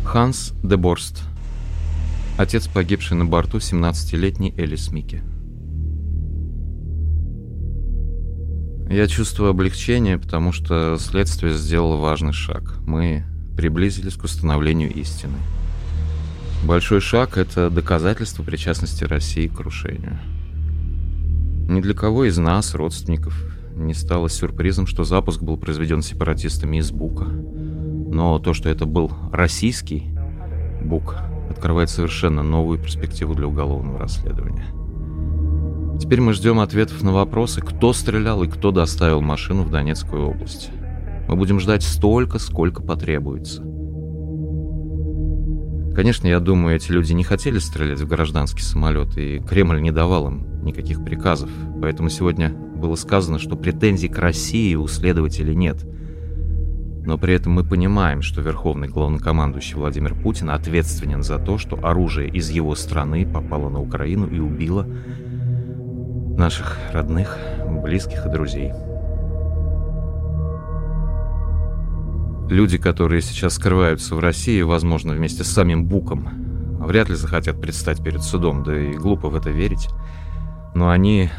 Ханс 0.03 0.53
де 0.63 0.77
Борст. 0.77 1.21
Отец, 2.37 2.67
погибший 2.67 3.17
на 3.17 3.25
борту 3.25 3.57
17-летней 3.57 4.53
Элис 4.57 4.91
Микки. 4.91 5.21
Я 8.89 9.07
чувствую 9.07 9.49
облегчение, 9.49 10.17
потому 10.17 10.51
что 10.51 10.97
следствие 10.99 11.53
сделало 11.53 11.97
важный 11.97 12.33
шаг. 12.33 12.77
Мы 12.85 13.23
приблизились 13.55 14.15
к 14.15 14.23
установлению 14.23 14.93
истины. 14.93 15.37
Большой 16.63 17.01
шаг— 17.01 17.37
это 17.39 17.69
доказательство 17.69 18.43
причастности 18.43 19.03
России 19.03 19.47
к 19.47 19.57
крушению. 19.57 20.19
Ни 21.69 21.81
для 21.81 21.93
кого 21.93 22.25
из 22.25 22.37
нас, 22.37 22.73
родственников, 22.73 23.35
не 23.75 23.93
стало 23.93 24.29
сюрпризом, 24.29 24.87
что 24.87 25.03
запуск 25.03 25.41
был 25.41 25.57
произведен 25.57 26.01
сепаратистами 26.01 26.77
из 26.77 26.91
Бука— 26.91 27.27
но 28.09 28.39
то, 28.39 28.53
что 28.53 28.69
это 28.69 28.85
был 28.85 29.11
российский 29.31 30.09
БУК, 30.81 31.17
открывает 31.49 31.89
совершенно 31.89 32.41
новую 32.41 32.79
перспективу 32.79 33.35
для 33.35 33.47
уголовного 33.47 33.99
расследования. 33.99 34.65
Теперь 35.99 36.21
мы 36.21 36.33
ждем 36.33 36.59
ответов 36.59 37.01
на 37.01 37.11
вопросы, 37.11 37.61
кто 37.61 37.91
стрелял 37.91 38.43
и 38.43 38.47
кто 38.47 38.71
доставил 38.71 39.21
машину 39.21 39.63
в 39.63 39.71
Донецкую 39.71 40.29
область. 40.29 40.69
Мы 41.27 41.35
будем 41.35 41.59
ждать 41.59 41.83
столько, 41.83 42.39
сколько 42.39 42.81
потребуется. 42.81 43.63
Конечно, 45.95 46.27
я 46.27 46.39
думаю, 46.39 46.75
эти 46.75 46.91
люди 46.91 47.13
не 47.13 47.23
хотели 47.23 47.57
стрелять 47.57 47.99
в 47.99 48.07
гражданский 48.07 48.61
самолет, 48.61 49.17
и 49.17 49.39
Кремль 49.39 49.81
не 49.81 49.91
давал 49.91 50.27
им 50.27 50.63
никаких 50.63 51.03
приказов. 51.03 51.49
Поэтому 51.81 52.09
сегодня 52.09 52.49
было 52.49 52.95
сказано, 52.95 53.39
что 53.39 53.55
претензий 53.55 54.07
к 54.07 54.19
России 54.19 54.75
у 54.75 54.87
следователей 54.87 55.55
нет– 55.55 55.83
но 57.07 57.17
при 57.17 57.35
этом 57.35 57.53
мы 57.53 57.63
понимаем, 57.63 58.21
что 58.21 58.41
верховный 58.41 58.89
главнокомандующий 58.89 59.75
Владимир 59.75 60.13
Путин 60.13 60.49
ответственен 60.49 61.23
за 61.23 61.39
то, 61.39 61.57
что 61.57 61.79
оружие 61.81 62.29
из 62.29 62.49
его 62.49 62.75
страны 62.75 63.25
попало 63.25 63.69
на 63.69 63.79
Украину 63.79 64.27
и 64.27 64.39
убило 64.39 64.85
наших 66.37 66.77
родных, 66.93 67.37
близких 67.83 68.25
и 68.25 68.29
друзей. 68.29 68.73
Люди, 72.49 72.77
которые 72.77 73.21
сейчас 73.21 73.55
скрываются 73.55 74.15
в 74.15 74.19
России, 74.19 74.61
возможно, 74.61 75.13
вместе 75.13 75.43
с 75.43 75.47
самим 75.47 75.85
Буком, 75.85 76.29
вряд 76.79 77.09
ли 77.09 77.15
захотят 77.15 77.59
предстать 77.59 78.01
перед 78.01 78.23
судом, 78.23 78.63
да 78.63 78.77
и 78.77 78.93
глупо 78.93 79.29
в 79.29 79.35
это 79.35 79.49
верить. 79.49 79.89
Но 80.73 80.89
они 80.89 81.29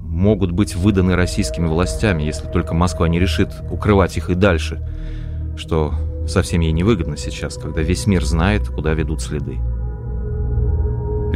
могут 0.00 0.52
быть 0.52 0.74
выданы 0.74 1.14
российскими 1.16 1.66
властями, 1.66 2.22
если 2.22 2.46
только 2.46 2.72
Москва 2.72 3.08
не 3.08 3.18
решит 3.18 3.50
укрывать 3.70 4.16
их 4.16 4.30
и 4.30 4.34
дальше– 4.34 4.80
что 5.56 5.94
совсем 6.28 6.60
ей 6.60 6.72
невыгодно 6.72 7.16
сейчас, 7.16 7.56
когда 7.56 7.82
весь 7.82 8.06
мир 8.06 8.24
знает, 8.24 8.68
куда 8.68 8.92
ведут 8.94 9.22
следы. 9.22 9.58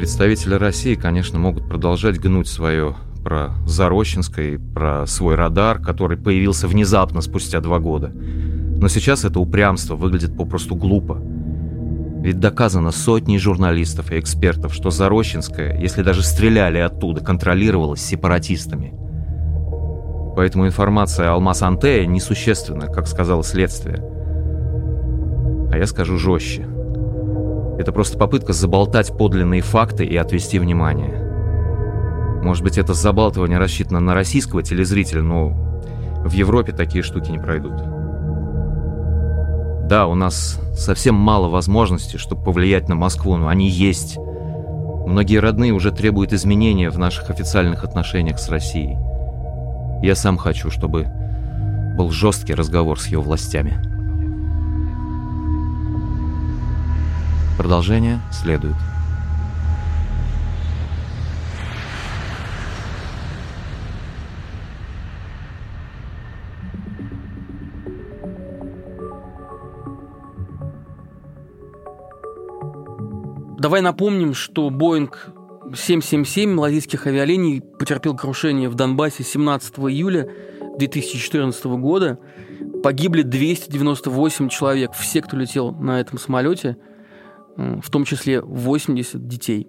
Представители 0.01 0.55
России, 0.55 0.95
конечно, 0.95 1.39
могут 1.39 1.69
продолжать 1.69 2.19
гнуть 2.19 2.49
свое 2.49 2.97
про 3.23 3.51
Зарощенское, 3.67 4.59
про 4.59 5.07
свой 5.07 5.35
радар, 5.35 5.79
который 5.79 6.17
появился 6.17 6.67
внезапно 6.69 7.21
спустя 7.21 7.61
два 7.61 7.81
года. 7.81 8.11
Но 8.11 8.89
сейчас 8.89 9.27
это 9.27 9.41
упрямство 9.41 9.97
выглядит 9.97 10.35
попросту 10.35 10.75
глупо. 10.75 11.21
Ведь 12.23 12.41
доказано 12.41 12.93
сотней 12.93 13.39
журналистов 13.39 14.11
и 14.11 14.19
экспертов, 14.19 14.73
что 14.73 14.89
Зарощенская, 14.89 15.79
если 15.79 16.03
даже 16.03 16.23
стреляли 16.23 16.79
оттуда, 16.79 17.23
контролировалась 17.23 18.01
сепаратистами. 18.01 18.95
Поэтому 20.35 20.67
информация 20.67 21.29
о 21.29 21.35
Алмаз 21.35 21.61
Антея 21.61 22.07
несущественна, 22.07 22.87
как 22.87 23.07
сказало 23.07 23.45
следствие. 23.45 24.03
А 25.71 25.77
я 25.77 25.87
скажу 25.87 26.17
жестче. 26.17 26.70
Это 27.81 27.93
просто 27.93 28.19
попытка 28.19 28.53
заболтать 28.53 29.17
подлинные 29.17 29.63
факты 29.63 30.05
и 30.05 30.15
отвести 30.15 30.59
внимание. 30.59 31.15
Может 32.43 32.63
быть, 32.63 32.77
это 32.77 32.93
забалтывание 32.93 33.57
рассчитано 33.57 34.01
на 34.01 34.13
российского 34.13 34.63
телезрителя, 34.63 35.23
но 35.23 35.49
в 36.23 36.31
Европе 36.33 36.73
такие 36.73 37.03
штуки 37.03 37.31
не 37.31 37.39
пройдут. 37.39 37.73
Да, 39.89 40.07
у 40.09 40.15
нас 40.15 40.61
совсем 40.77 41.15
мало 41.15 41.49
возможностей, 41.49 42.19
чтобы 42.19 42.45
повлиять 42.45 42.91
на 42.91 42.97
Москву, 42.97 43.39
но 43.39 43.49
они 43.49 43.71
есть. 43.71 44.19
Многие 45.07 45.39
родные 45.39 45.73
уже 45.73 45.91
требуют 45.91 46.35
изменения 46.35 46.91
в 46.91 46.99
наших 46.99 47.31
официальных 47.31 47.83
отношениях 47.83 48.39
с 48.41 48.51
Россией. 48.51 48.99
Я 50.03 50.17
сам 50.17 50.37
хочу, 50.37 50.71
чтобы 50.71 51.07
был 51.97 52.11
жесткий 52.11 52.53
разговор 52.53 53.01
с 53.01 53.07
ее 53.07 53.23
властями. 53.23 53.90
Продолжение 57.61 58.23
следует. 58.33 58.75
Давай 73.59 73.83
напомним, 73.83 74.33
что 74.33 74.71
Боинг 74.71 75.29
777 75.75 76.55
малазийских 76.55 77.07
авиалиний 77.07 77.61
потерпел 77.61 78.17
крушение 78.17 78.71
в 78.71 78.75
Донбассе 78.75 79.23
17 79.23 79.81
июля 79.81 80.31
2014 80.79 81.63
года. 81.67 82.19
Погибли 82.83 83.21
298 83.21 84.49
человек, 84.49 84.93
все, 84.95 85.21
кто 85.21 85.37
летел 85.37 85.73
на 85.73 86.01
этом 86.01 86.19
самолете– 86.19 86.79
в 87.57 87.91
том 87.91 88.05
числе 88.05 88.41
80 88.41 89.27
детей. 89.27 89.69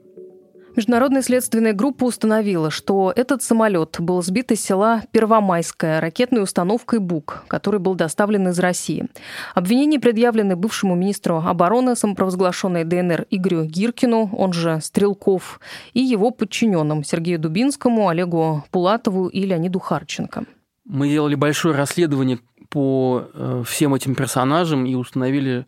Международная 0.76 1.22
следственная 1.22 1.74
группа 1.74 2.06
установила, 2.06 2.72
что 2.72 3.12
этот 3.14 3.44
самолет 3.44 3.98
был 4.00 4.22
сбит 4.24 4.54
из 4.54 4.62
села 4.62 5.04
Первомайская 5.12 6.00
ракетной 6.00 6.42
установкой 6.42 7.00
«Бук», 7.00 7.44
который 7.48 7.82
был 7.82 7.96
доставлен 7.96 8.48
из 8.48 8.60
России. 8.60 9.08
Обвинения 9.54 10.00
предъявлены 10.00 10.56
бывшему 10.56 10.96
министру 10.96 11.44
обороны 11.46 11.98
самопровозглашенной 11.98 12.86
ДНР 12.86 13.26
Игорю 13.30 13.66
Гиркину, 13.66 14.30
он 14.34 14.54
же 14.54 14.80
Стрелков, 14.82 15.60
и 15.94 16.00
его 16.00 16.32
подчиненным 16.32 17.04
Сергею 17.04 17.40
Дубинскому, 17.40 18.08
Олегу 18.08 18.64
Пулатову 18.72 19.28
и 19.28 19.42
Леониду 19.46 19.80
Харченко. 19.80 20.46
Мы 20.86 21.10
делали 21.10 21.36
большое 21.36 21.76
расследование 21.76 22.40
по 22.70 23.28
э, 23.34 23.64
всем 23.68 23.94
этим 23.94 24.16
персонажам 24.16 24.86
и 24.86 24.96
установили 24.96 25.66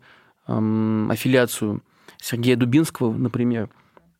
эм, 0.48 1.10
аффилиацию 1.10 1.82
Сергея 2.24 2.56
Дубинского, 2.56 3.12
например, 3.12 3.68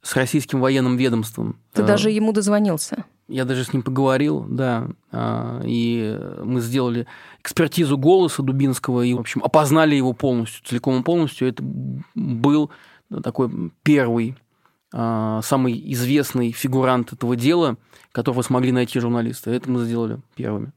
с 0.02 0.14
российским 0.14 0.60
военным 0.60 0.98
ведомством. 0.98 1.58
Ты 1.72 1.80
а, 1.80 1.86
даже 1.86 2.10
ему 2.10 2.32
дозвонился? 2.32 3.06
Я 3.28 3.46
даже 3.46 3.64
с 3.64 3.72
ним 3.72 3.82
поговорил, 3.82 4.44
да. 4.46 4.88
А, 5.10 5.62
и 5.64 6.20
мы 6.42 6.60
сделали 6.60 7.06
экспертизу 7.40 7.96
голоса 7.96 8.42
Дубинского 8.42 9.00
и, 9.00 9.14
в 9.14 9.20
общем, 9.20 9.42
опознали 9.42 9.94
его 9.94 10.12
полностью, 10.12 10.62
целиком 10.66 11.00
и 11.00 11.02
полностью. 11.02 11.48
Это 11.48 11.62
был 12.14 12.70
такой 13.22 13.72
первый 13.82 14.36
самый 14.94 15.92
известный 15.92 16.52
фигурант 16.52 17.12
этого 17.12 17.34
дела, 17.34 17.76
которого 18.12 18.42
смогли 18.42 18.70
найти 18.70 19.00
журналисты. 19.00 19.50
Это 19.50 19.68
мы 19.68 19.84
сделали 19.84 20.18
первыми. 20.36 20.70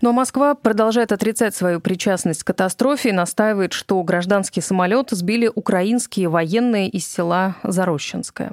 Но 0.00 0.12
Москва 0.12 0.54
продолжает 0.54 1.10
отрицать 1.10 1.52
свою 1.52 1.80
причастность 1.80 2.44
к 2.44 2.46
катастрофе 2.46 3.08
и 3.08 3.12
настаивает, 3.12 3.72
что 3.72 4.00
гражданский 4.04 4.60
самолет 4.60 5.08
сбили 5.10 5.50
украинские 5.52 6.28
военные 6.28 6.88
из 6.88 7.08
села 7.08 7.56
Зарощенское. 7.64 8.52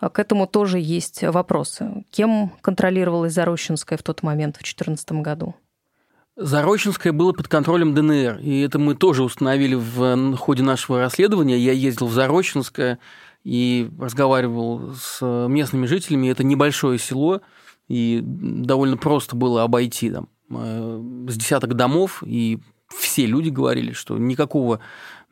А 0.00 0.08
к 0.08 0.18
этому 0.18 0.48
тоже 0.48 0.80
есть 0.80 1.22
вопросы. 1.22 2.04
Кем 2.10 2.50
контролировалась 2.60 3.34
Зарощенское 3.34 3.96
в 3.96 4.02
тот 4.02 4.24
момент, 4.24 4.56
в 4.56 4.58
2014 4.58 5.12
году? 5.12 5.54
Зарощенское 6.34 7.12
было 7.12 7.32
под 7.32 7.46
контролем 7.46 7.94
ДНР, 7.94 8.38
и 8.40 8.60
это 8.60 8.80
мы 8.80 8.96
тоже 8.96 9.22
установили 9.22 9.74
в 9.74 10.36
ходе 10.36 10.62
нашего 10.64 11.00
расследования. 11.00 11.58
Я 11.58 11.72
ездил 11.72 12.08
в 12.08 12.12
Зарощенское 12.12 12.98
и 13.44 13.90
разговаривал 13.98 14.94
с 14.94 15.20
местными 15.48 15.86
жителями. 15.86 16.28
Это 16.28 16.44
небольшое 16.44 16.98
село, 16.98 17.40
и 17.88 18.20
довольно 18.22 18.96
просто 18.96 19.36
было 19.36 19.62
обойти 19.62 20.10
там 20.10 20.28
э, 20.50 21.26
с 21.28 21.36
десяток 21.36 21.74
домов, 21.74 22.22
и 22.26 22.58
все 22.88 23.26
люди 23.26 23.48
говорили, 23.48 23.92
что 23.92 24.18
никакого 24.18 24.80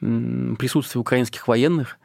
присутствия 0.01 1.01
украинских 1.01 1.49
военных 1.49 1.99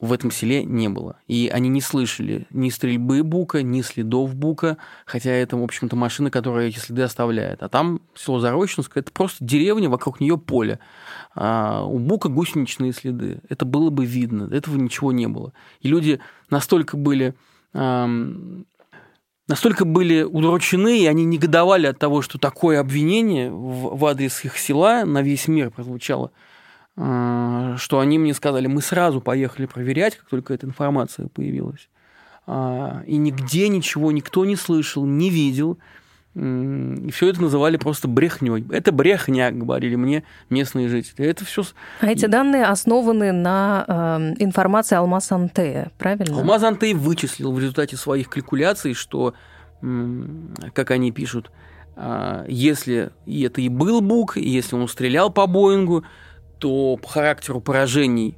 в 0.00 0.12
этом 0.12 0.30
селе 0.30 0.64
не 0.64 0.88
было. 0.88 1.16
И 1.26 1.50
они 1.52 1.68
не 1.68 1.82
слышали 1.82 2.46
ни 2.50 2.70
стрельбы 2.70 3.22
Бука, 3.22 3.62
ни 3.62 3.82
следов 3.82 4.34
Бука, 4.34 4.78
хотя 5.04 5.30
это, 5.30 5.56
в 5.56 5.62
общем-то, 5.62 5.94
машина, 5.94 6.30
которая 6.30 6.68
эти 6.68 6.78
следы 6.78 7.02
оставляет. 7.02 7.62
А 7.62 7.68
там 7.68 8.00
село 8.14 8.40
Зарощенское, 8.40 9.02
это 9.02 9.12
просто 9.12 9.44
деревня, 9.44 9.90
вокруг 9.90 10.20
нее 10.20 10.38
поле. 10.38 10.78
А 11.34 11.84
у 11.84 11.98
Бука 11.98 12.30
гусеничные 12.30 12.92
следы. 12.92 13.40
Это 13.48 13.66
было 13.66 13.90
бы 13.90 14.06
видно. 14.06 14.52
Этого 14.52 14.76
ничего 14.76 15.12
не 15.12 15.28
было. 15.28 15.52
И 15.80 15.88
люди 15.88 16.18
настолько 16.48 16.96
были 16.96 17.34
эм, 17.74 18.66
настолько 19.48 19.84
были 19.84 20.22
удручены, 20.22 21.00
и 21.00 21.06
они 21.06 21.26
негодовали 21.26 21.86
от 21.86 21.98
того, 21.98 22.22
что 22.22 22.38
такое 22.38 22.80
обвинение 22.80 23.50
в, 23.50 23.98
в 23.98 24.06
адрес 24.06 24.46
их 24.46 24.56
села 24.56 25.04
на 25.04 25.20
весь 25.20 25.46
мир 25.46 25.70
прозвучало– 25.70 26.30
что 27.00 27.98
они 27.98 28.18
мне 28.18 28.34
сказали, 28.34 28.66
мы 28.66 28.82
сразу 28.82 29.22
поехали 29.22 29.64
проверять, 29.66 30.16
как 30.16 30.28
только 30.28 30.52
эта 30.52 30.66
информация 30.66 31.28
появилась. 31.28 31.88
А, 32.46 33.02
и 33.06 33.16
нигде 33.16 33.68
ничего 33.68 34.12
никто 34.12 34.44
не 34.44 34.56
слышал, 34.56 35.06
не 35.06 35.30
видел. 35.30 35.78
И 36.34 37.10
все 37.12 37.28
это 37.28 37.42
называли 37.42 37.76
просто 37.76 38.06
брехней. 38.06 38.64
Это 38.70 38.92
брехня, 38.92 39.50
говорили 39.50 39.96
мне 39.96 40.24
местные 40.48 40.88
жители. 40.88 41.26
Это 41.26 41.44
все. 41.44 41.64
А 42.00 42.06
эти 42.06 42.26
данные 42.26 42.66
основаны 42.66 43.32
на 43.32 43.84
э, 43.88 44.42
информации 44.42 44.94
Алмаз 44.94 45.32
Антея, 45.32 45.90
правильно? 45.98 46.36
Алмаз 46.36 46.62
Антей 46.62 46.94
вычислил 46.94 47.52
в 47.52 47.58
результате 47.58 47.96
своих 47.96 48.28
калькуляций, 48.28 48.94
что, 48.94 49.34
как 49.80 50.92
они 50.92 51.10
пишут, 51.10 51.50
а, 51.96 52.44
если 52.46 53.10
и 53.26 53.42
это 53.42 53.60
и 53.60 53.68
был 53.68 54.00
Бук, 54.00 54.36
и 54.36 54.48
если 54.48 54.76
он 54.76 54.86
стрелял 54.86 55.30
по 55.30 55.46
Боингу, 55.48 56.04
то 56.60 56.96
по 56.96 57.08
характеру 57.08 57.60
поражений, 57.60 58.36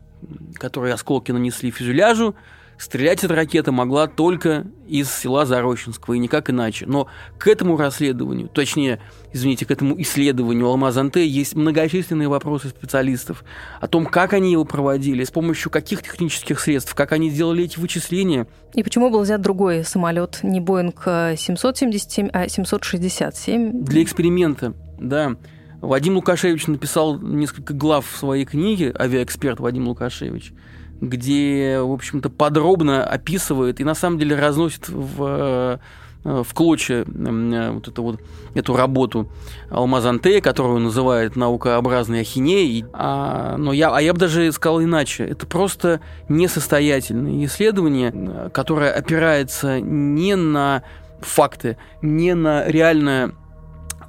которые 0.55 0.95
осколки 0.95 1.33
нанесли 1.33 1.71
фюзеляжу, 1.71 2.35
стрелять 2.79 3.23
эта 3.23 3.35
ракета 3.35 3.73
могла 3.73 4.07
только 4.07 4.67
из 4.89 5.11
села 5.11 5.45
Зарощенского 5.45 6.15
и 6.15 6.19
никак 6.19 6.51
иначе. 6.51 6.87
Но 6.87 7.09
к 7.39 7.49
этому 7.49 7.77
расследованию, 7.77 8.49
точнее, 8.49 9.01
извините, 9.33 9.67
к 9.67 9.71
этому 9.71 10.01
исследованию 10.01 10.67
Алмазанте 10.67 11.27
есть 11.27 11.55
многочисленные 11.55 12.29
вопросы 12.29 12.69
специалистов 12.69 13.45
о 13.81 13.89
том, 13.89 14.07
как 14.07 14.33
они 14.33 14.53
его 14.53 14.65
проводили, 14.65 15.25
с 15.25 15.31
помощью 15.31 15.71
каких 15.71 16.03
технических 16.03 16.61
средств, 16.61 16.95
как 16.95 17.13
они 17.13 17.31
сделали 17.31 17.65
эти 17.65 17.79
вычисления. 17.79 18.47
И 18.75 18.83
почему 18.83 19.11
был 19.11 19.21
взят 19.21 19.41
другой 19.41 19.85
самолет, 19.85 20.41
не 20.43 20.61
Боинг 20.61 21.03
777, 21.05 22.31
а 22.33 22.49
767? 22.49 23.85
Для 23.85 24.03
эксперимента, 24.03 24.75
да. 24.99 25.37
Вадим 25.83 26.15
Лукашевич 26.15 26.69
написал 26.69 27.19
несколько 27.19 27.75
глав 27.75 28.07
в 28.09 28.17
своей 28.17 28.45
книге 28.45 28.95
«Авиаэксперт 28.97 29.59
Вадим 29.59 29.89
Лукашевич», 29.89 30.53
где, 31.01 31.81
в 31.81 31.91
общем-то, 31.93 32.31
подробно 32.31 33.05
описывает 33.05 33.81
и 33.81 33.85
на 33.85 33.95
самом 33.95 34.19
деле 34.19 34.37
разносит 34.37 34.89
в 34.89 35.19
э, 35.19 35.79
в 36.25 36.55
клочья 36.55 37.05
вот 37.05 37.89
эту 37.89 38.03
вот 38.03 38.21
эту 38.55 38.77
работу 38.77 39.29
Алмазантея, 39.71 40.41
которую 40.41 40.77
он 40.77 40.85
называет 40.85 41.35
наукообразной 41.35 42.21
ахинеей. 42.21 42.85
А, 42.93 43.57
но 43.57 43.73
я, 43.73 43.93
а 43.93 44.01
я 44.01 44.13
бы 44.13 44.21
даже 44.21 44.53
сказал 44.53 44.83
иначе. 44.83 45.25
Это 45.25 45.47
просто 45.49 46.01
несостоятельное 46.29 47.45
исследование, 47.45 48.51
которое 48.51 48.93
опирается 48.93 49.81
не 49.81 50.37
на 50.37 50.85
факты, 51.21 51.77
не 52.03 52.35
на 52.35 52.69
реальное 52.69 53.33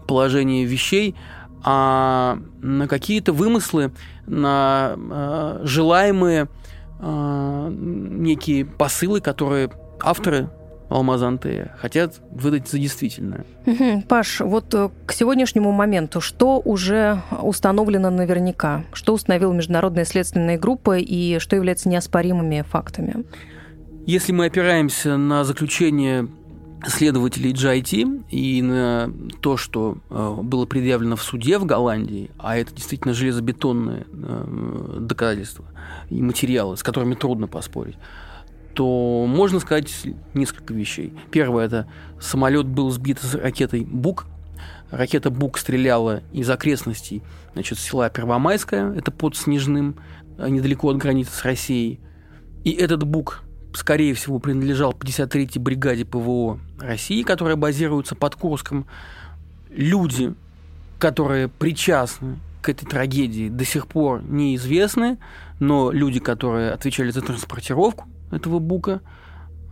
положение 0.07 0.65
вещей, 0.65 1.15
а 1.63 2.39
на 2.61 2.87
какие-то 2.87 3.33
вымыслы, 3.33 3.91
на 4.27 4.95
э, 4.95 5.61
желаемые 5.63 6.47
э, 6.99 7.69
некие 7.71 8.65
посылы, 8.65 9.21
которые 9.21 9.71
авторы 10.01 10.49
Алмазанты 10.89 11.71
хотят 11.79 12.21
выдать 12.29 12.67
за 12.67 12.77
действительное. 12.77 13.45
Паш, 14.07 14.41
вот 14.41 14.73
э, 14.73 14.89
к 15.05 15.13
сегодняшнему 15.13 15.71
моменту 15.71 16.21
что 16.21 16.61
уже 16.63 17.21
установлено 17.41 18.09
наверняка? 18.09 18.83
Что 18.93 19.13
установила 19.13 19.53
международная 19.53 20.05
следственная 20.05 20.59
группа 20.59 20.97
и 20.97 21.39
что 21.39 21.55
является 21.55 21.89
неоспоримыми 21.89 22.63
фактами? 22.69 23.25
Если 24.05 24.33
мы 24.33 24.45
опираемся 24.45 25.17
на 25.17 25.43
заключение 25.45 26.27
следователей 26.87 27.51
GIT 27.53 28.25
и 28.29 28.61
на 28.61 29.11
то, 29.41 29.57
что 29.57 29.97
э, 30.09 30.37
было 30.41 30.65
предъявлено 30.65 31.15
в 31.15 31.23
суде 31.23 31.57
в 31.57 31.65
Голландии, 31.65 32.31
а 32.37 32.57
это 32.57 32.73
действительно 32.73 33.13
железобетонные 33.13 34.05
э, 34.11 34.97
доказательства 34.99 35.65
и 36.09 36.21
материалы, 36.21 36.77
с 36.77 36.83
которыми 36.83 37.15
трудно 37.15 37.47
поспорить, 37.47 37.97
то 38.73 39.25
можно 39.27 39.59
сказать 39.59 39.91
несколько 40.33 40.73
вещей. 40.73 41.13
Первое– 41.31 41.65
это 41.67 41.87
самолет 42.19 42.65
был 42.65 42.89
сбит 42.91 43.19
с 43.19 43.35
ракетой 43.35 43.85
«Бук». 43.85 44.25
Ракета 44.91 45.29
«Бук» 45.29 45.57
стреляла 45.57 46.21
из 46.31 46.49
окрестностей 46.49 47.23
значит, 47.53 47.79
села 47.79 48.09
Первомайское, 48.09 48.93
это 48.93 49.11
под 49.11 49.35
Снежным, 49.35 49.95
э, 50.37 50.49
недалеко 50.49 50.89
от 50.89 50.97
границы 50.97 51.31
с 51.31 51.43
Россией. 51.43 51.99
И 52.63 52.71
этот 52.71 53.03
«Бук» 53.03 53.43
скорее 53.73 54.13
всего, 54.13 54.39
принадлежал 54.39 54.93
53-й 54.93 55.59
бригаде 55.59 56.05
ПВО 56.05 56.59
России, 56.79 57.23
которая 57.23 57.55
базируется 57.55 58.15
под 58.15 58.35
Курском. 58.35 58.85
Люди, 59.69 60.33
которые 60.99 61.47
причастны 61.47 62.39
к 62.61 62.69
этой 62.69 62.85
трагедии, 62.85 63.49
до 63.49 63.65
сих 63.65 63.87
пор 63.87 64.23
неизвестны, 64.23 65.17
но 65.59 65.91
люди, 65.91 66.19
которые 66.19 66.71
отвечали 66.71 67.09
за 67.11 67.21
транспортировку 67.21 68.07
этого 68.31 68.59
бука, 68.59 69.01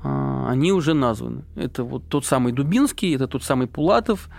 а, 0.04 0.48
они 0.50 0.72
уже 0.72 0.94
названы. 0.94 1.44
Это 1.56 1.84
вот 1.84 2.04
тот 2.10 2.26
самый 2.26 2.54
Дубинский, 2.54 3.16
это 3.16 3.28
тот 3.28 3.44
самый 3.44 3.68
Пулатов, 3.68 4.30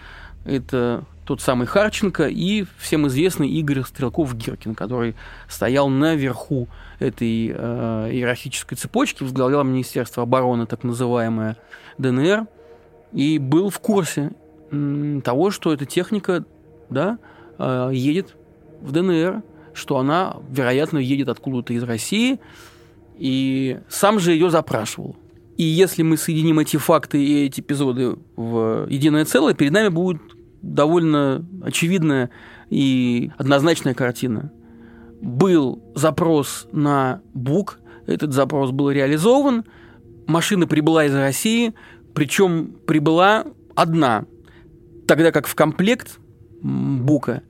это 0.44 1.04
тот 1.24 1.40
самый 1.40 1.66
Харченко 1.66 2.26
и 2.26 2.64
всем 2.78 3.06
известный 3.06 3.48
Игорь 3.48 3.82
Стрелков-Гиркин, 3.82 4.74
который 4.74 5.14
стоял 5.48 5.88
наверху 5.88 6.68
этой 6.98 7.52
э, 7.54 8.08
иерархической 8.12 8.76
цепочки, 8.76 9.22
возглавлял 9.22 9.62
Министерство 9.64 10.24
обороны, 10.24 10.66
так 10.66 10.82
называемое 10.82 11.56
ДНР, 11.98 12.46
и 13.12 13.38
был 13.38 13.70
в 13.70 13.78
курсе 13.78 14.32
э, 14.70 15.20
того, 15.24 15.50
что 15.50 15.72
эта 15.72 15.86
техника 15.86 16.44
да, 16.90 17.18
э, 17.58 17.90
едет 17.92 18.36
в 18.80 18.90
ДНР, 18.90 19.42
что 19.74 19.98
она, 19.98 20.36
вероятно, 20.50 20.98
едет 20.98 21.28
откуда-то 21.28 21.72
из 21.72 21.82
России, 21.84 22.40
и 23.16 23.78
сам 23.88 24.18
же 24.18 24.32
ее 24.32 24.50
запрашивал. 24.50 25.16
И 25.56 25.64
если 25.64 26.02
мы 26.02 26.16
соединим 26.16 26.58
эти 26.58 26.76
факты 26.78 27.22
и 27.22 27.46
эти 27.46 27.60
эпизоды 27.60 28.16
в 28.36 28.86
единое 28.88 29.24
целое, 29.24 29.54
перед 29.54 29.72
нами 29.72 29.88
будет 29.88 30.20
довольно 30.62 31.44
очевидная 31.62 32.30
и 32.70 33.30
однозначная 33.36 33.94
картина. 33.94 34.52
Был 35.20 35.82
запрос 35.94 36.66
на 36.72 37.20
БУК, 37.34 37.78
этот 38.06 38.32
запрос 38.32 38.70
был 38.70 38.90
реализован, 38.90 39.64
машина 40.26 40.66
прибыла 40.66 41.04
из 41.04 41.14
России, 41.14 41.74
причем 42.14 42.74
прибыла 42.86 43.44
одна, 43.74 44.24
тогда 45.06 45.32
как 45.32 45.46
в 45.46 45.54
комплект 45.54 46.18
БУКа 46.62 47.42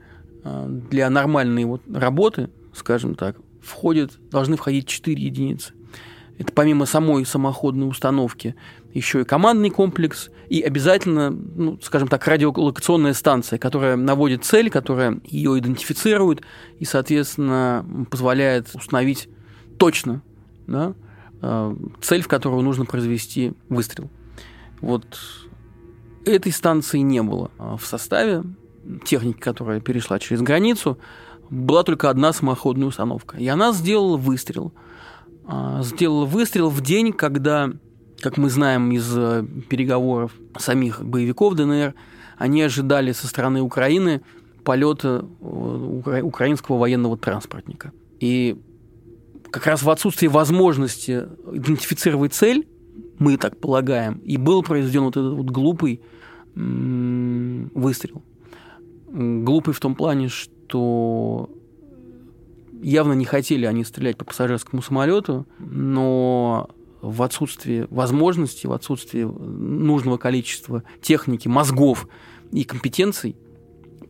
э, 0.45 0.67
для 0.91 1.09
нормальной 1.11 1.65
вот 1.65 1.83
работы, 1.93 2.51
скажем 2.75 3.15
так, 3.15 3.37
входит, 3.63 4.19
должны 4.31 4.57
входить 4.57 4.87
4 4.87 5.23
единицы. 5.23 5.73
Это 6.43 6.53
помимо 6.53 6.87
самой 6.87 7.25
самоходной 7.25 7.89
установки 7.89 8.57
еще 8.93 9.21
и 9.21 9.25
командный 9.25 9.71
комплекс, 9.71 10.29
и 10.49 10.61
обязательно, 10.61 11.31
ну, 11.31 11.79
скажем 11.81 12.09
так, 12.09 12.27
радиолокационная 12.27 13.13
станция, 13.13 13.61
которая 13.61 13.95
наводит 13.95 14.45
цель, 14.45 14.69
которая 14.69 15.21
ее 15.25 15.57
идентифицирует 15.61 16.43
и, 16.81 16.85
соответственно, 16.85 17.87
позволяет 18.11 18.75
установить 18.75 19.29
точно 19.79 20.21
да, 20.67 20.95
э, 21.43 21.77
цель, 22.01 22.23
в 22.23 22.29
которую 22.29 22.63
нужно 22.63 22.87
произвести 22.87 23.53
выстрел. 23.69 24.11
Вот 24.81 25.07
этой 26.25 26.51
станции 26.51 26.99
не 26.99 27.23
было 27.23 27.53
а 27.57 27.77
в 27.77 27.87
составе. 27.87 28.43
Техники, 29.05 29.39
которая 29.39 29.79
перешла 29.79 30.19
через 30.19 30.43
границу, 30.43 30.99
была 31.51 31.85
только 31.85 32.11
одна 32.11 32.33
самоходная 32.33 32.89
установка. 32.89 33.37
И 33.37 33.47
она 33.47 33.73
сделала 33.73 34.17
выстрел. 34.17 34.73
А, 35.45 35.83
сделала 35.83 36.25
выстрел 36.25 36.69
в 36.69 36.81
день, 36.81 37.13
когда, 37.13 37.71
как 38.21 38.37
мы 38.37 38.51
знаем 38.51 38.93
из 38.93 39.11
э, 39.17 39.45
переговоров 39.69 40.33
самих 40.59 41.05
боевиков 41.05 41.55
ДНР, 41.55 41.95
они 42.39 42.63
ожидали 42.63 43.13
со 43.13 43.27
стороны 43.27 43.61
Украины 43.61 44.23
полета 44.65 45.25
э, 45.41 46.21
украинского 46.23 46.79
военного 46.79 47.17
транспортника. 47.17 47.93
И 48.21 48.57
как 49.51 49.67
раз 49.67 49.83
в 49.83 49.91
отсутствии 49.91 50.29
возможности 50.29 51.27
идентифицировать 51.53 52.35
цель, 52.35 52.69
мы 53.19 53.37
так 53.37 53.59
полагаем, 53.59 54.19
и 54.25 54.37
был 54.37 54.63
произведен 54.63 55.03
вот 55.03 55.17
этот 55.17 55.35
вот 55.35 55.47
глупый 55.47 56.01
выстрел. 56.55 58.23
Глупый 59.09 59.73
в 59.73 59.81
том 59.81 59.95
плане, 59.95 60.29
что 60.29 61.49
явно 62.83 63.13
не 63.15 63.25
хотели 63.25 63.65
они 63.67 63.85
стрелять 63.85 64.17
по 64.17 64.25
пассажирскому 64.25 64.83
самолету, 64.83 65.47
но 65.59 66.69
в 67.01 67.23
отсутствии 67.23 67.87
возможности, 67.91 68.67
в 68.67 68.73
отсутствии 68.73 69.23
нужного 69.23 70.19
количества 70.19 70.83
техники, 71.01 71.49
мозгов 71.49 72.09
и 72.53 72.65
компетенций 72.65 73.37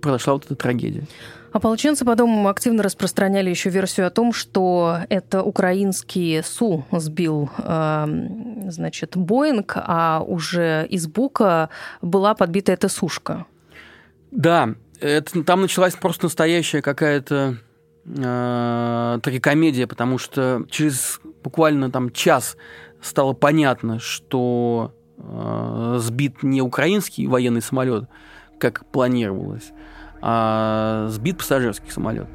произошла 0.00 0.34
вот 0.34 0.46
эта 0.46 0.56
трагедия. 0.56 1.06
Ополченцы 1.52 2.04
потом 2.04 2.46
активно 2.46 2.82
распространяли 2.82 3.50
еще 3.50 3.68
версию 3.68 4.06
о 4.06 4.10
том, 4.10 4.32
что 4.32 5.00
это 5.10 5.42
украинский 5.42 6.42
СУ 6.42 6.86
сбил, 6.90 7.50
э, 7.58 8.06
значит, 8.68 9.16
Боинг, 9.16 9.74
а 9.76 10.24
уже 10.26 10.86
из 10.88 11.06
Бука 11.06 11.68
была 12.00 12.34
подбита 12.34 12.72
эта 12.72 12.88
сушка. 12.88 13.44
Да, 14.30 14.74
это, 14.98 15.44
там 15.44 15.60
началась 15.60 15.94
просто 15.94 16.24
настоящая 16.24 16.80
какая-то 16.80 17.58
э, 18.04 19.18
трагикомедия, 19.22 19.86
потому 19.86 20.18
что 20.18 20.64
через 20.70 21.20
буквально 21.42 21.90
там 21.90 22.10
час 22.10 22.56
стало 23.00 23.32
понятно, 23.32 23.98
что 23.98 24.92
э, 25.18 25.96
сбит 25.98 26.42
не 26.42 26.62
украинский 26.62 27.26
военный 27.26 27.62
самолет, 27.62 28.08
как 28.58 28.86
планировалось, 28.86 29.72
а 30.20 31.08
сбит 31.08 31.38
пассажирский 31.38 31.90
самолет. 31.90 32.28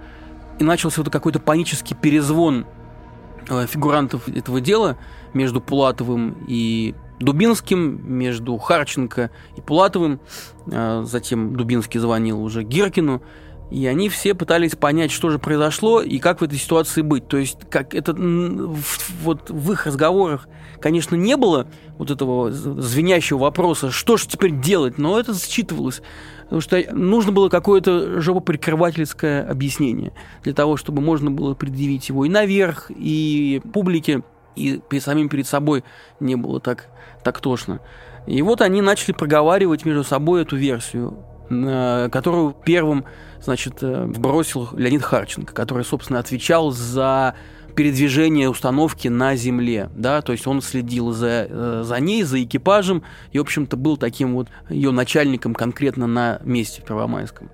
И 0.59 0.63
начался 0.63 1.01
вот 1.01 1.11
какой-то 1.11 1.39
панический 1.39 1.95
перезвон 1.95 2.65
э, 3.49 3.65
фигурантов 3.67 4.27
этого 4.27 4.59
дела 4.59 4.97
между 5.33 5.61
Пулатовым 5.61 6.37
и 6.47 6.95
Дубинским, 7.19 8.01
между 8.11 8.57
Харченко 8.57 9.31
и 9.55 9.61
Пулатовым. 9.61 10.19
Э, 10.67 11.03
затем 11.05 11.55
Дубинский 11.55 11.99
звонил 11.99 12.41
уже 12.41 12.63
Гиркину. 12.63 13.21
И 13.69 13.85
они 13.85 14.07
все 14.07 14.33
пытались 14.33 14.75
понять, 14.75 15.11
что 15.11 15.29
же 15.29 15.39
произошло 15.39 16.01
и 16.01 16.19
как 16.19 16.39
в 16.39 16.43
этой 16.43 16.57
ситуации 16.57 17.01
быть. 17.01 17.27
То 17.27 17.37
есть, 17.37 17.57
как 17.69 17.93
это 17.93 18.13
вот 18.13 19.49
в 19.49 19.71
их 19.73 19.85
разговорах, 19.85 20.47
конечно, 20.79 21.15
не 21.15 21.35
было 21.35 21.67
вот 21.97 22.09
этого 22.09 22.51
звенящего 22.51 23.39
вопроса, 23.39 23.91
что 23.91 24.15
же 24.15 24.27
теперь 24.27 24.51
делать, 24.59 24.97
но 24.97 25.19
это 25.19 25.33
считывалось. 25.33 26.01
Потому 26.43 26.61
что 26.61 26.81
нужно 26.93 27.33
было 27.33 27.49
какое-то 27.49 28.21
жопоприкрывательское 28.21 29.45
объяснение 29.45 30.13
для 30.43 30.53
того, 30.53 30.77
чтобы 30.77 31.01
можно 31.01 31.29
было 31.29 31.53
предъявить 31.55 32.07
его 32.07 32.23
и 32.23 32.29
наверх, 32.29 32.89
и 32.89 33.61
публике, 33.73 34.23
и 34.55 34.79
перед 34.89 35.03
самим 35.03 35.27
перед 35.27 35.45
собой 35.45 35.83
не 36.21 36.35
было 36.35 36.61
так, 36.61 36.87
так 37.21 37.41
тошно. 37.41 37.81
И 38.27 38.41
вот 38.41 38.61
они 38.61 38.81
начали 38.81 39.11
проговаривать 39.11 39.83
между 39.83 40.05
собой 40.05 40.43
эту 40.43 40.55
версию, 40.55 41.17
которую 41.49 42.55
первым 42.65 43.05
значит, 43.41 43.77
э, 43.81 44.05
бросил 44.05 44.69
Леонид 44.73 45.03
Харченко, 45.03 45.53
который, 45.53 45.85
собственно, 45.85 46.19
отвечал 46.19 46.71
за 46.71 47.35
передвижение 47.75 48.49
установки 48.49 49.07
на 49.07 49.35
земле, 49.35 49.89
да, 49.95 50.21
то 50.23 50.31
есть 50.31 50.47
он 50.47 50.61
следил 50.61 51.11
за, 51.11 51.47
э, 51.47 51.81
за 51.85 51.99
ней, 51.99 52.23
за 52.23 52.43
экипажем, 52.43 53.03
и, 53.31 53.37
в 53.37 53.41
общем-то, 53.41 53.77
был 53.77 53.97
таким 53.97 54.33
вот 54.33 54.47
ее 54.69 54.91
начальником 54.91 55.53
конкретно 55.53 56.07
на 56.07 56.39
месте 56.43 56.81
в 56.81 56.85
Первомайском. 56.85 57.49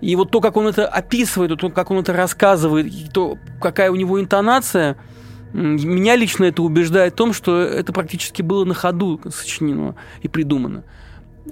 И 0.00 0.16
вот 0.16 0.30
то, 0.30 0.40
как 0.40 0.56
он 0.56 0.66
это 0.66 0.88
описывает, 0.88 1.58
то, 1.58 1.70
как 1.70 1.90
он 1.90 1.98
это 1.98 2.12
рассказывает, 2.12 3.12
то, 3.12 3.38
какая 3.60 3.90
у 3.92 3.96
него 3.96 4.20
интонация, 4.20 4.96
меня 5.52 6.16
лично 6.16 6.44
это 6.44 6.62
убеждает 6.62 7.12
в 7.12 7.16
том, 7.16 7.32
что 7.32 7.60
это 7.60 7.92
практически 7.92 8.42
было 8.42 8.64
на 8.64 8.74
ходу 8.74 9.20
сочинено 9.30 9.94
и 10.22 10.28
придумано. 10.28 10.84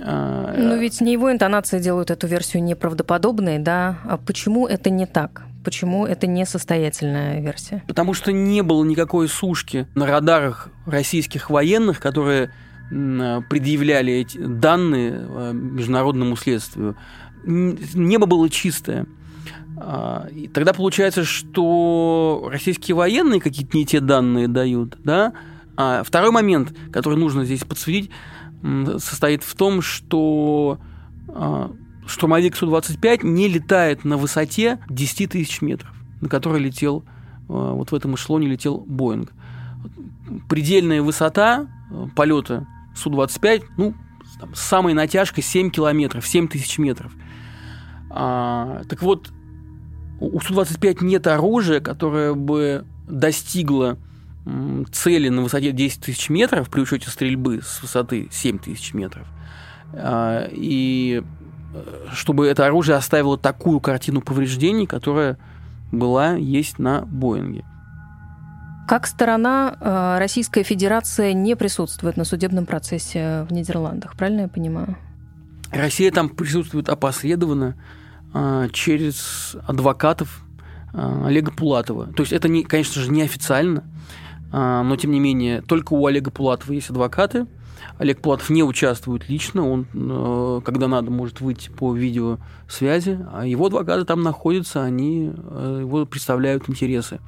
А, 0.00 0.54
Но 0.56 0.76
ведь 0.76 1.00
не 1.00 1.12
его 1.12 1.30
интонации 1.32 1.80
делают 1.80 2.10
эту 2.10 2.26
версию 2.26 2.62
неправдоподобной, 2.64 3.58
да? 3.58 3.98
А 4.04 4.16
почему 4.16 4.66
это 4.66 4.90
не 4.90 5.06
так? 5.06 5.42
Почему 5.64 6.06
это 6.06 6.26
не 6.26 6.46
состоятельная 6.46 7.40
версия? 7.40 7.82
Потому 7.86 8.14
что 8.14 8.32
не 8.32 8.62
было 8.62 8.84
никакой 8.84 9.28
сушки 9.28 9.86
на 9.94 10.06
радарах 10.06 10.70
российских 10.86 11.50
военных, 11.50 12.00
которые 12.00 12.52
предъявляли 12.88 14.14
эти 14.14 14.38
данные 14.38 15.12
э, 15.12 15.52
международному 15.52 16.36
следствию. 16.36 16.96
Небо 17.44 18.24
было 18.24 18.48
чистое. 18.48 19.06
А, 19.76 20.26
и 20.32 20.48
тогда 20.48 20.72
получается, 20.72 21.24
что 21.24 22.48
российские 22.50 22.94
военные 22.94 23.40
какие-то 23.40 23.76
не 23.76 23.84
те 23.84 24.00
данные 24.00 24.48
дают, 24.48 24.96
да? 25.04 25.34
А 25.76 26.02
второй 26.02 26.30
момент, 26.30 26.74
который 26.90 27.18
нужно 27.18 27.44
здесь 27.44 27.62
подсветить, 27.62 28.10
состоит 28.98 29.42
в 29.42 29.54
том, 29.54 29.82
что 29.82 30.78
а, 31.28 31.70
штурмовик 32.06 32.56
Су-25 32.56 33.24
не 33.24 33.48
летает 33.48 34.04
на 34.04 34.16
высоте 34.16 34.78
10 34.88 35.30
тысяч 35.30 35.60
метров, 35.62 35.92
на 36.20 36.28
которой 36.28 36.60
летел, 36.60 37.04
а, 37.48 37.72
вот 37.72 37.92
в 37.92 37.94
этом 37.94 38.14
эшелоне 38.14 38.48
летел 38.48 38.78
Боинг. 38.86 39.32
Предельная 40.48 41.02
высота 41.02 41.68
а, 41.90 42.08
полета 42.14 42.66
Су-25, 42.96 43.64
ну, 43.76 43.94
там, 44.40 44.54
с 44.54 44.60
самой 44.60 44.94
натяжкой 44.94 45.44
7 45.44 45.70
километров, 45.70 46.26
7 46.26 46.48
тысяч 46.48 46.78
метров. 46.78 47.12
А, 48.10 48.82
так 48.88 49.02
вот, 49.02 49.30
у 50.20 50.40
Су-25 50.40 51.04
нет 51.04 51.26
оружия, 51.26 51.80
которое 51.80 52.34
бы 52.34 52.84
достигло 53.06 53.98
цели 54.92 55.28
на 55.28 55.42
высоте 55.42 55.72
10 55.72 56.00
тысяч 56.00 56.28
метров, 56.28 56.70
при 56.70 56.80
учете 56.80 57.10
стрельбы 57.10 57.60
с 57.62 57.82
высоты 57.82 58.28
7 58.30 58.58
тысяч 58.58 58.94
метров. 58.94 59.26
И 60.52 61.22
чтобы 62.12 62.46
это 62.46 62.66
оружие 62.66 62.96
оставило 62.96 63.38
такую 63.38 63.80
картину 63.80 64.20
повреждений, 64.20 64.86
которая 64.86 65.38
была, 65.92 66.34
есть 66.34 66.78
на 66.78 67.02
Боинге. 67.02 67.64
Как 68.86 69.06
сторона, 69.06 69.76
э, 69.80 70.18
Российская 70.18 70.62
Федерация 70.62 71.34
не 71.34 71.56
присутствует 71.56 72.16
на 72.16 72.24
судебном 72.24 72.64
процессе 72.64 73.46
в 73.48 73.52
Нидерландах, 73.52 74.16
правильно 74.16 74.42
я 74.42 74.48
понимаю? 74.48 74.96
Россия 75.70 76.10
там 76.10 76.30
присутствует 76.30 76.88
опосредованно 76.88 77.76
э, 78.32 78.68
через 78.72 79.56
адвокатов 79.66 80.42
э, 80.94 81.22
Олега 81.26 81.52
Пулатова. 81.52 82.06
То 82.06 82.22
есть 82.22 82.32
это, 82.32 82.48
не, 82.48 82.62
конечно 82.64 83.02
же, 83.02 83.10
неофициально, 83.10 83.84
но 84.52 84.96
тем 84.96 85.10
не 85.10 85.20
менее 85.20 85.62
только 85.62 85.92
у 85.92 86.06
Олега 86.06 86.30
Пулатова 86.30 86.72
есть 86.72 86.90
адвокаты, 86.90 87.46
Олег 87.98 88.20
Платов 88.20 88.50
не 88.50 88.62
участвует 88.62 89.28
лично, 89.28 89.68
он, 89.68 89.86
э, 89.92 90.60
когда 90.64 90.88
надо, 90.88 91.10
может 91.10 91.40
выйти 91.40 91.68
по 91.70 91.94
видеосвязи, 91.94 93.18
а 93.32 93.46
его 93.46 93.66
адвокаты 93.66 94.04
там 94.04 94.22
находятся, 94.22 94.82
они 94.84 95.32
э, 95.34 95.78
его 95.80 96.06
представляют 96.06 96.68
интересы 96.68 97.20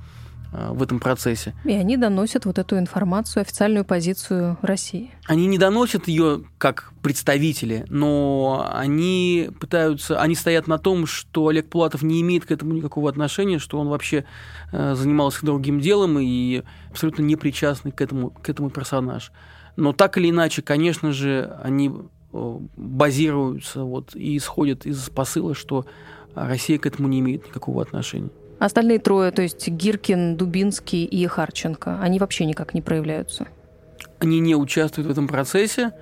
в 0.53 0.83
этом 0.83 0.99
процессе. 0.99 1.55
И 1.65 1.73
они 1.73 1.97
доносят 1.97 2.45
вот 2.45 2.59
эту 2.59 2.79
информацию, 2.79 3.43
официальную 3.43 3.85
позицию 3.85 4.59
России. 4.63 5.13
Они 5.27 5.47
не 5.47 5.59
доносят 5.59 6.09
ее 6.09 6.43
как 6.59 6.93
представители, 7.03 7.85
но 7.89 8.69
они 8.73 9.51
пытаются, 9.61 10.21
они 10.21 10.35
стоят 10.35 10.67
на 10.67 10.79
том, 10.79 11.07
что 11.07 11.49
Олег 11.49 11.69
Платов 11.69 12.03
не 12.03 12.21
имеет 12.21 12.47
к 12.47 12.51
этому 12.51 12.73
никакого 12.73 13.09
отношения, 13.09 13.59
что 13.59 13.79
он 13.79 13.89
вообще 13.89 14.25
занимался 14.73 15.47
другим 15.47 15.81
делом 15.81 16.19
и 16.19 16.63
абсолютно 16.91 17.23
не 17.23 17.37
причастный 17.37 17.93
к 17.93 18.01
этому, 18.01 18.31
к 18.31 18.49
этому 18.49 18.71
персонажу. 18.71 19.33
Но 19.77 19.93
так 19.93 20.19
или 20.19 20.31
иначе, 20.31 20.63
конечно 20.63 21.13
же, 21.13 21.57
они 21.63 21.93
э, 22.33 22.59
базируются 22.77 23.85
вот, 23.85 24.15
и 24.15 24.37
исходят 24.37 24.85
из 24.85 25.09
посыла, 25.11 25.55
что 25.55 25.87
Россия 26.35 26.79
к 26.79 26.87
этому 26.87 27.09
не 27.09 27.21
имеет 27.21 27.47
никакого 27.47 27.83
отношения. 27.83 28.31
Остальные 28.61 28.99
трое, 28.99 29.31
то 29.31 29.41
есть 29.41 29.67
Гиркин, 29.67 30.37
Дубинский 30.37 31.05
и 31.05 31.27
Харченко, 31.27 31.99
они 31.99 32.19
вообще 32.19 32.45
никак 32.45 32.75
не 32.75 32.83
проявляются? 32.83 33.49
Они 34.19 34.39
не 34.39 34.55
участвуют 34.55 35.09
в 35.09 35.11
этом 35.11 35.27
процессе. 35.29 35.93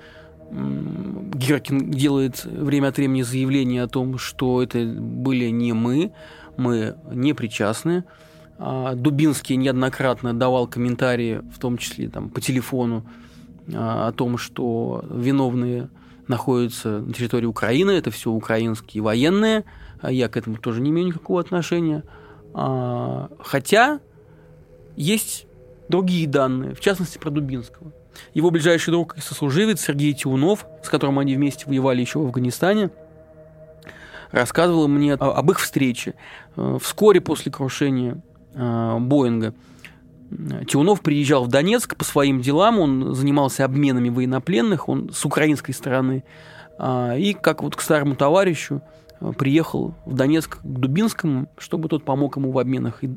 Гиркин 0.51 1.93
делает 1.93 2.45
время 2.45 2.89
от 2.89 2.97
времени 2.97 3.23
заявление 3.23 3.85
о 3.85 3.87
том, 3.87 4.19
что 4.19 4.61
это 4.61 4.85
были 4.85 5.51
не 5.51 5.73
мы, 5.73 6.11
мы 6.57 6.97
не 7.13 7.33
причастны. 7.33 8.03
А, 8.59 8.97
Дубинский 8.97 9.55
неоднократно 9.55 10.35
давал 10.35 10.67
комментарии, 10.67 11.43
в 11.55 11.61
том 11.61 11.79
числе 11.79 12.09
там, 12.09 12.29
по 12.29 12.41
телефону, 12.41 13.07
а, 13.73 14.09
о 14.09 14.13
том, 14.13 14.37
что 14.37 15.05
виновные 15.09 15.91
находятся 16.27 17.03
на 17.03 17.13
территории 17.13 17.47
Украины, 17.47 17.93
это 17.93 18.11
все 18.11 18.33
украинские 18.33 19.05
военные, 19.05 19.65
а 20.01 20.11
я 20.11 20.29
к 20.29 20.37
этому 20.37 20.57
тоже 20.57 20.81
не 20.81 20.91
имею 20.91 21.07
никакого 21.07 21.41
отношения. 21.41 22.03
Хотя 22.55 24.01
есть 24.97 25.47
другие 25.89 26.27
данные, 26.27 26.75
в 26.75 26.81
частности 26.81 27.19
про 27.19 27.31
Дубинского. 27.31 27.93
Его 28.35 28.51
ближайший 28.51 28.91
друг 28.91 29.17
и 29.17 29.21
сослуживец 29.21 29.81
Сергей 29.81 30.13
Тиунов, 30.13 30.67
с 30.83 30.89
которым 30.89 31.19
они 31.19 31.37
вместе 31.37 31.67
воевали 31.67 32.01
еще 32.01 32.19
в 32.19 32.27
Афганистане, 32.27 32.91
рассказывал 34.31 34.89
мне 34.89 35.15
об 35.15 35.51
их 35.51 35.61
встрече. 35.61 36.15
Э, 36.57 36.79
вскоре 36.83 37.21
после 37.21 37.51
крушения 37.51 38.21
э, 38.55 38.97
Боинга 38.99 39.55
Тиунов 40.67 41.01
приезжал 41.01 41.45
в 41.45 41.49
Донецк 41.49 41.97
по 41.97 42.05
своим 42.05 42.43
делам, 42.43 42.79
он 42.79 43.15
занимался 43.15 43.65
обменами 43.65 44.11
военнопленных, 44.11 44.89
он 44.89 45.11
с 45.11 45.25
украинской 45.25 45.73
стороны, 45.73 46.23
а, 46.79 47.17
и 47.17 47.33
как 47.33 47.63
вот 47.63 47.77
к 47.77 47.81
старому 47.81 48.15
товарищу 48.15 48.83
э, 48.83 49.08
приехал 49.37 49.95
в 50.07 50.15
Донецк 50.15 50.61
к 50.61 50.65
Дубинскому, 50.65 51.49
чтобы 51.59 51.89
тот 51.89 52.05
помог 52.05 52.37
ему 52.37 52.51
в 52.51 52.59
обменах. 52.59 53.03
И, 53.05 53.11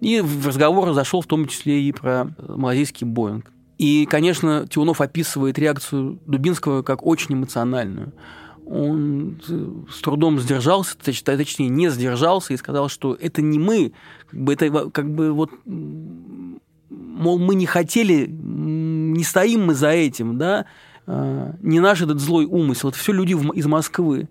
и 0.00 0.20
в 0.20 0.46
разговор 0.46 0.92
зашел 0.92 1.20
в 1.20 1.26
том 1.26 1.46
числе 1.48 1.82
и 1.82 1.92
про 1.92 2.28
малазийский 2.38 3.06
Боинг. 3.06 3.50
И, 3.78 4.06
конечно, 4.06 4.66
Тиунов 4.68 5.00
описывает 5.00 5.58
реакцию 5.58 6.18
Дубинского 6.26 6.82
как 6.82 7.06
очень 7.06 7.36
эмоциональную. 7.36 8.12
Он 8.66 9.40
с 9.90 10.00
трудом 10.02 10.38
сдержался, 10.38 10.96
точнее, 10.98 11.68
не 11.68 11.88
сдержался 11.88 12.52
и 12.52 12.56
сказал, 12.56 12.88
что 12.88 13.14
это 13.14 13.40
не 13.40 13.58
мы, 13.58 13.92
как 14.30 14.40
бы 14.40 14.52
это 14.52 14.90
как 14.90 15.10
бы 15.10 15.32
вот 15.32 15.50
мол, 16.90 17.38
мы 17.38 17.54
не 17.54 17.66
хотели, 17.66 18.26
не 18.28 19.24
стоим 19.24 19.66
мы 19.66 19.74
за 19.74 19.88
этим, 19.88 20.38
да, 20.38 20.66
а, 21.06 21.54
не 21.62 21.80
наш 21.80 22.02
этот 22.02 22.20
злой 22.20 22.44
умысел, 22.44 22.90
это 22.90 22.98
все 22.98 23.12
люди 23.12 23.32
из 23.54 23.66
Москвы. 23.66 24.28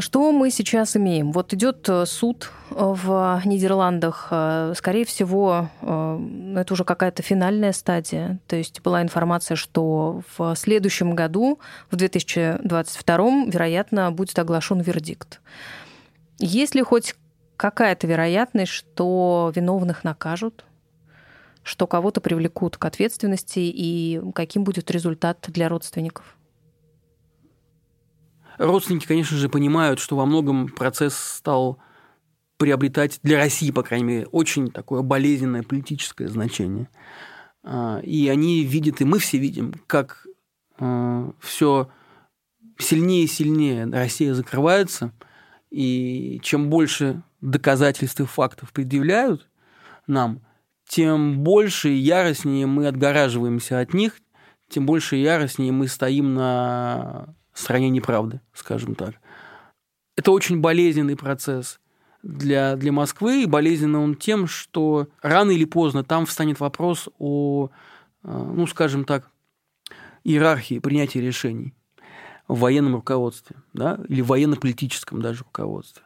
Что 0.00 0.32
мы 0.32 0.50
сейчас 0.50 0.96
имеем? 0.96 1.32
Вот 1.32 1.54
идет 1.54 1.88
э, 1.88 2.04
суд 2.04 2.50
э, 2.70 2.74
в 2.76 3.40
Нидерландах. 3.46 4.28
Э, 4.30 4.74
скорее 4.76 5.06
всего, 5.06 5.70
это 5.80 6.66
уже 6.74 6.84
какая-то 6.84 7.22
финальная 7.22 7.72
стадия. 7.72 8.38
То 8.46 8.56
есть 8.56 8.82
была 8.82 9.00
информация, 9.00 9.56
что 9.56 10.20
в 10.36 10.54
следующем 10.56 11.14
году, 11.14 11.58
в 11.90 11.96
2022, 11.96 13.44
вероятно, 13.46 14.12
будет 14.12 14.38
оглашен 14.38 14.80
вердикт. 14.80 15.40
Есть 16.38 16.74
ли 16.74 16.82
хоть 16.82 17.16
какая-то 17.56 18.06
вероятность, 18.06 18.72
что 18.72 19.50
виновных 19.54 20.04
накажут, 20.04 20.64
что 21.62 21.86
кого-то 21.86 22.20
привлекут 22.20 22.76
к 22.76 22.84
ответственности 22.84 23.60
и 23.60 24.20
каким 24.34 24.64
будет 24.64 24.90
результат 24.90 25.46
для 25.48 25.70
родственников? 25.70 26.37
Родственники, 28.58 29.06
конечно 29.06 29.36
же, 29.36 29.48
понимают, 29.48 30.00
что 30.00 30.16
во 30.16 30.26
многом 30.26 30.68
процесс 30.68 31.16
стал 31.16 31.78
приобретать 32.56 33.20
для 33.22 33.38
России, 33.38 33.70
по 33.70 33.82
крайней 33.82 34.04
мере, 34.04 34.26
очень 34.26 34.70
такое 34.70 35.02
болезненное 35.02 35.62
политическое 35.62 36.28
значение. 36.28 36.88
А, 37.62 38.00
и 38.02 38.28
они 38.28 38.64
видят, 38.64 39.00
и 39.00 39.04
мы 39.04 39.20
все 39.20 39.38
видим, 39.38 39.74
как 39.86 40.26
а, 40.78 41.32
все 41.40 41.88
сильнее 42.78 43.24
и 43.24 43.28
сильнее 43.28 43.86
Россия 43.86 44.34
закрывается, 44.34 45.12
и 45.70 46.40
чем 46.42 46.68
больше 46.68 47.22
доказательств 47.40 48.20
и 48.20 48.24
фактов 48.24 48.72
предъявляют 48.72 49.48
нам, 50.06 50.40
тем 50.88 51.40
больше 51.40 51.90
и 51.90 51.98
яростнее 51.98 52.66
мы 52.66 52.88
отгораживаемся 52.88 53.78
от 53.78 53.94
них, 53.94 54.14
тем 54.68 54.86
больше 54.86 55.16
и 55.16 55.22
яростнее 55.22 55.70
мы 55.70 55.86
стоим 55.86 56.34
на 56.34 57.34
стране 57.58 57.88
неправды, 57.90 58.40
скажем 58.52 58.94
так. 58.94 59.14
Это 60.16 60.32
очень 60.32 60.60
болезненный 60.60 61.16
процесс 61.16 61.80
для, 62.22 62.76
для 62.76 62.92
Москвы, 62.92 63.42
и 63.42 63.46
болезненный 63.46 64.00
он 64.00 64.14
тем, 64.14 64.46
что 64.46 65.08
рано 65.22 65.50
или 65.50 65.64
поздно 65.64 66.02
там 66.04 66.26
встанет 66.26 66.60
вопрос 66.60 67.08
о, 67.18 67.68
э, 68.24 68.52
ну, 68.54 68.66
скажем 68.66 69.04
так, 69.04 69.30
иерархии 70.24 70.78
принятия 70.78 71.20
решений 71.20 71.74
в 72.48 72.60
военном 72.60 72.96
руководстве, 72.96 73.56
да, 73.72 74.00
или 74.08 74.20
военно-политическом 74.20 75.22
даже 75.22 75.44
руководстве. 75.44 76.02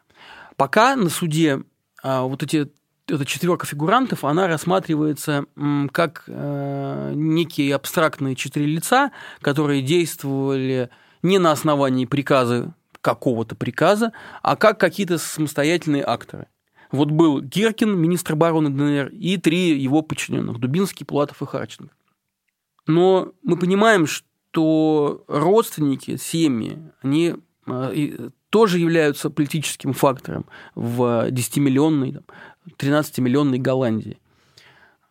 Пока 0.56 0.96
на 0.96 1.08
суде 1.08 1.62
а, 2.02 2.22
вот 2.22 2.42
эти 2.42 2.70
эта 3.08 3.24
четверка 3.24 3.66
фигурантов, 3.66 4.24
она 4.24 4.46
рассматривается 4.46 5.44
как 5.92 6.24
э, 6.28 7.12
некие 7.14 7.74
абстрактные 7.74 8.36
четыре 8.36 8.66
лица, 8.66 9.10
которые 9.40 9.82
действовали 9.82 10.88
не 11.22 11.38
на 11.38 11.52
основании 11.52 12.04
приказа 12.04 12.74
какого-то 13.00 13.54
приказа, 13.54 14.12
а 14.42 14.56
как 14.56 14.78
какие-то 14.78 15.18
самостоятельные 15.18 16.04
акторы. 16.04 16.46
Вот 16.90 17.10
был 17.10 17.40
Геркин, 17.40 17.98
министр 17.98 18.34
обороны 18.34 18.70
ДНР, 18.70 19.08
и 19.08 19.36
три 19.38 19.78
его 19.78 20.02
подчиненных– 20.02 20.58
Дубинский, 20.60 21.04
Платов 21.04 21.42
и 21.42 21.46
Харченко. 21.46 21.94
Но 22.86 23.32
мы 23.42 23.56
понимаем, 23.56 24.06
что 24.06 25.24
родственники, 25.26 26.16
семьи, 26.16 26.78
они 27.00 27.36
а, 27.66 27.92
тоже 28.50 28.78
являются 28.78 29.30
политическим 29.30 29.94
фактором 29.94 30.46
в 30.74 31.28
10-миллионной, 31.30 32.22
13-миллионной 32.76 33.58
Голландии. 33.58 34.18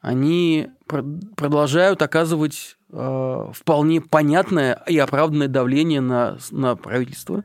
Они 0.01 0.69
продолжают 0.85 2.01
оказывать 2.01 2.77
Э, 2.80 2.80
вполне 2.91 4.01
понятное 4.01 4.83
и 4.87 4.97
оправданное 4.97 5.47
давление 5.47 6.01
на, 6.01 6.37
на 6.51 6.75
правительство. 6.75 7.43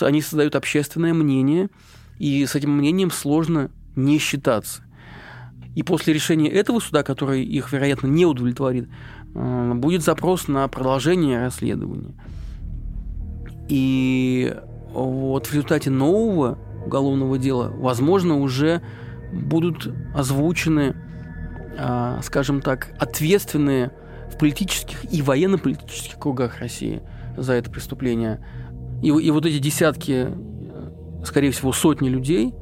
Они 0.00 0.22
создают 0.22 0.56
общественное 0.56 1.12
мнение, 1.12 1.68
и 2.18 2.44
с 2.46 2.54
этим 2.54 2.76
мнением 2.76 3.10
сложно 3.10 3.70
не 3.96 4.18
считаться. 4.18 4.82
И 5.74 5.82
после 5.82 6.12
решения 6.12 6.50
этого 6.50 6.80
суда, 6.80 7.02
который 7.02 7.44
их, 7.44 7.72
вероятно, 7.72 8.06
не 8.08 8.26
удовлетворит, 8.26 8.88
э, 9.34 9.72
будет 9.74 10.02
запрос 10.02 10.48
на 10.48 10.66
продолжение 10.68 11.40
расследования. 11.40 12.14
И 13.68 14.56
вот 14.92 15.46
в 15.46 15.52
результате 15.52 15.90
нового 15.90 16.58
уголовного 16.84 17.38
дела, 17.38 17.70
возможно, 17.76 18.38
уже 18.38 18.82
будут 19.32 19.92
озвучены, 20.14 20.96
э, 21.76 22.20
скажем 22.22 22.60
так, 22.60 22.88
ответственные 22.98 23.92
в 24.32 24.38
политических 24.38 25.12
и 25.12 25.22
военно-политических 25.22 26.18
кругах 26.18 26.60
России 26.60 27.02
за 27.36 27.54
это 27.54 27.70
преступление. 27.70 28.44
И, 29.02 29.08
и 29.08 29.30
вот 29.30 29.46
эти 29.46 29.58
десятки, 29.58 30.28
скорее 31.24 31.50
всего, 31.50 31.72
сотни 31.72 32.08
людей, 32.08 32.54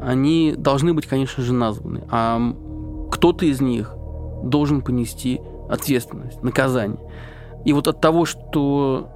они 0.00 0.54
должны 0.56 0.94
быть, 0.94 1.06
конечно 1.06 1.42
же, 1.42 1.52
названы. 1.52 2.04
А 2.10 2.40
кто-то 3.10 3.44
из 3.46 3.60
них 3.60 3.94
должен 4.42 4.82
понести 4.82 5.40
ответственность, 5.68 6.42
наказание. 6.42 6.98
И 7.64 7.72
вот 7.72 7.86
от 7.86 8.00
того, 8.00 8.24
что 8.24 9.08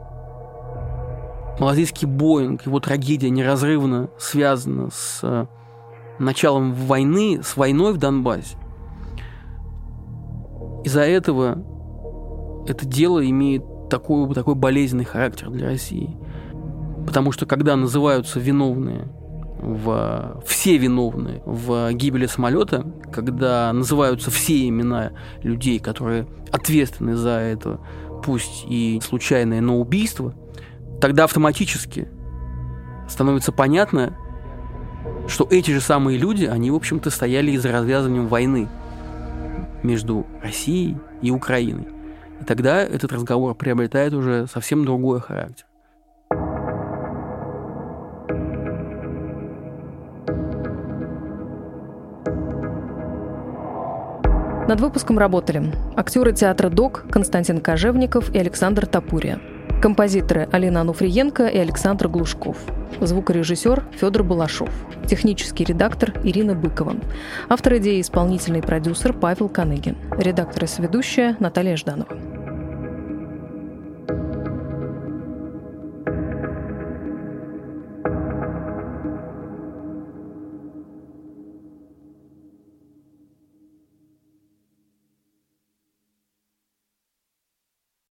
Малазийский 1.58 2.06
Боинг, 2.06 2.66
его 2.66 2.80
трагедия 2.80 3.30
неразрывно 3.30 4.08
связана 4.18 4.90
с 4.92 5.48
началом 6.18 6.72
войны, 6.72 7.40
с 7.42 7.56
войной 7.56 7.92
в 7.92 7.98
Донбассе, 7.98 8.56
из-за 10.84 11.02
этого 11.02 11.58
это 12.68 12.86
дело 12.86 13.28
имеет 13.28 13.64
такой, 13.88 14.32
такой 14.34 14.54
болезненный 14.54 15.04
характер 15.04 15.50
для 15.50 15.68
России. 15.68 16.16
Потому 17.06 17.32
что 17.32 17.46
когда 17.46 17.76
называются 17.76 18.40
виновные 18.40 19.08
в, 19.58 20.42
все 20.46 20.76
виновные 20.76 21.42
в 21.46 21.92
гибели 21.92 22.26
самолета, 22.26 22.84
когда 23.12 23.72
называются 23.72 24.30
все 24.30 24.68
имена 24.68 25.12
людей, 25.42 25.78
которые 25.78 26.26
ответственны 26.50 27.14
за 27.14 27.38
это, 27.38 27.80
пусть 28.24 28.64
и 28.68 29.00
случайное, 29.02 29.60
но 29.60 29.78
убийство, 29.78 30.34
тогда 31.00 31.24
автоматически 31.24 32.08
становится 33.08 33.52
понятно, 33.52 34.16
что 35.28 35.46
эти 35.50 35.70
же 35.70 35.80
самые 35.80 36.18
люди, 36.18 36.44
они, 36.44 36.70
в 36.70 36.74
общем-то, 36.74 37.10
стояли 37.10 37.52
из-за 37.52 37.72
развязывания 37.72 38.22
войны 38.22 38.68
между 39.82 40.26
Россией 40.42 40.96
и 41.22 41.30
Украиной. 41.30 41.86
И 42.40 42.44
тогда 42.44 42.82
этот 42.82 43.12
разговор 43.12 43.54
приобретает 43.54 44.12
уже 44.12 44.46
совсем 44.46 44.84
другой 44.84 45.20
характер. 45.20 45.66
Над 54.68 54.80
выпуском 54.80 55.16
работали 55.16 55.72
актеры 55.94 56.32
театра 56.32 56.70
«Док» 56.70 57.04
Константин 57.08 57.60
Кожевников 57.60 58.34
и 58.34 58.38
Александр 58.38 58.84
Тапурия, 58.84 59.40
Композиторы 59.80 60.48
Алина 60.52 60.80
Ануфриенко 60.80 61.46
и 61.48 61.58
Александр 61.58 62.08
Глушков. 62.08 62.56
Звукорежиссер 63.00 63.84
Федор 63.92 64.22
Балашов. 64.22 64.70
Технический 65.06 65.64
редактор 65.64 66.14
Ирина 66.24 66.54
Быкова. 66.54 66.94
Автор 67.50 67.76
идеи 67.76 68.00
исполнительный 68.00 68.62
продюсер 68.62 69.12
Павел 69.12 69.50
Каныгин. 69.50 69.96
Редактор 70.18 70.64
и 70.64 70.66
сведущая 70.66 71.36
Наталья 71.40 71.76
Жданова. 71.76 72.35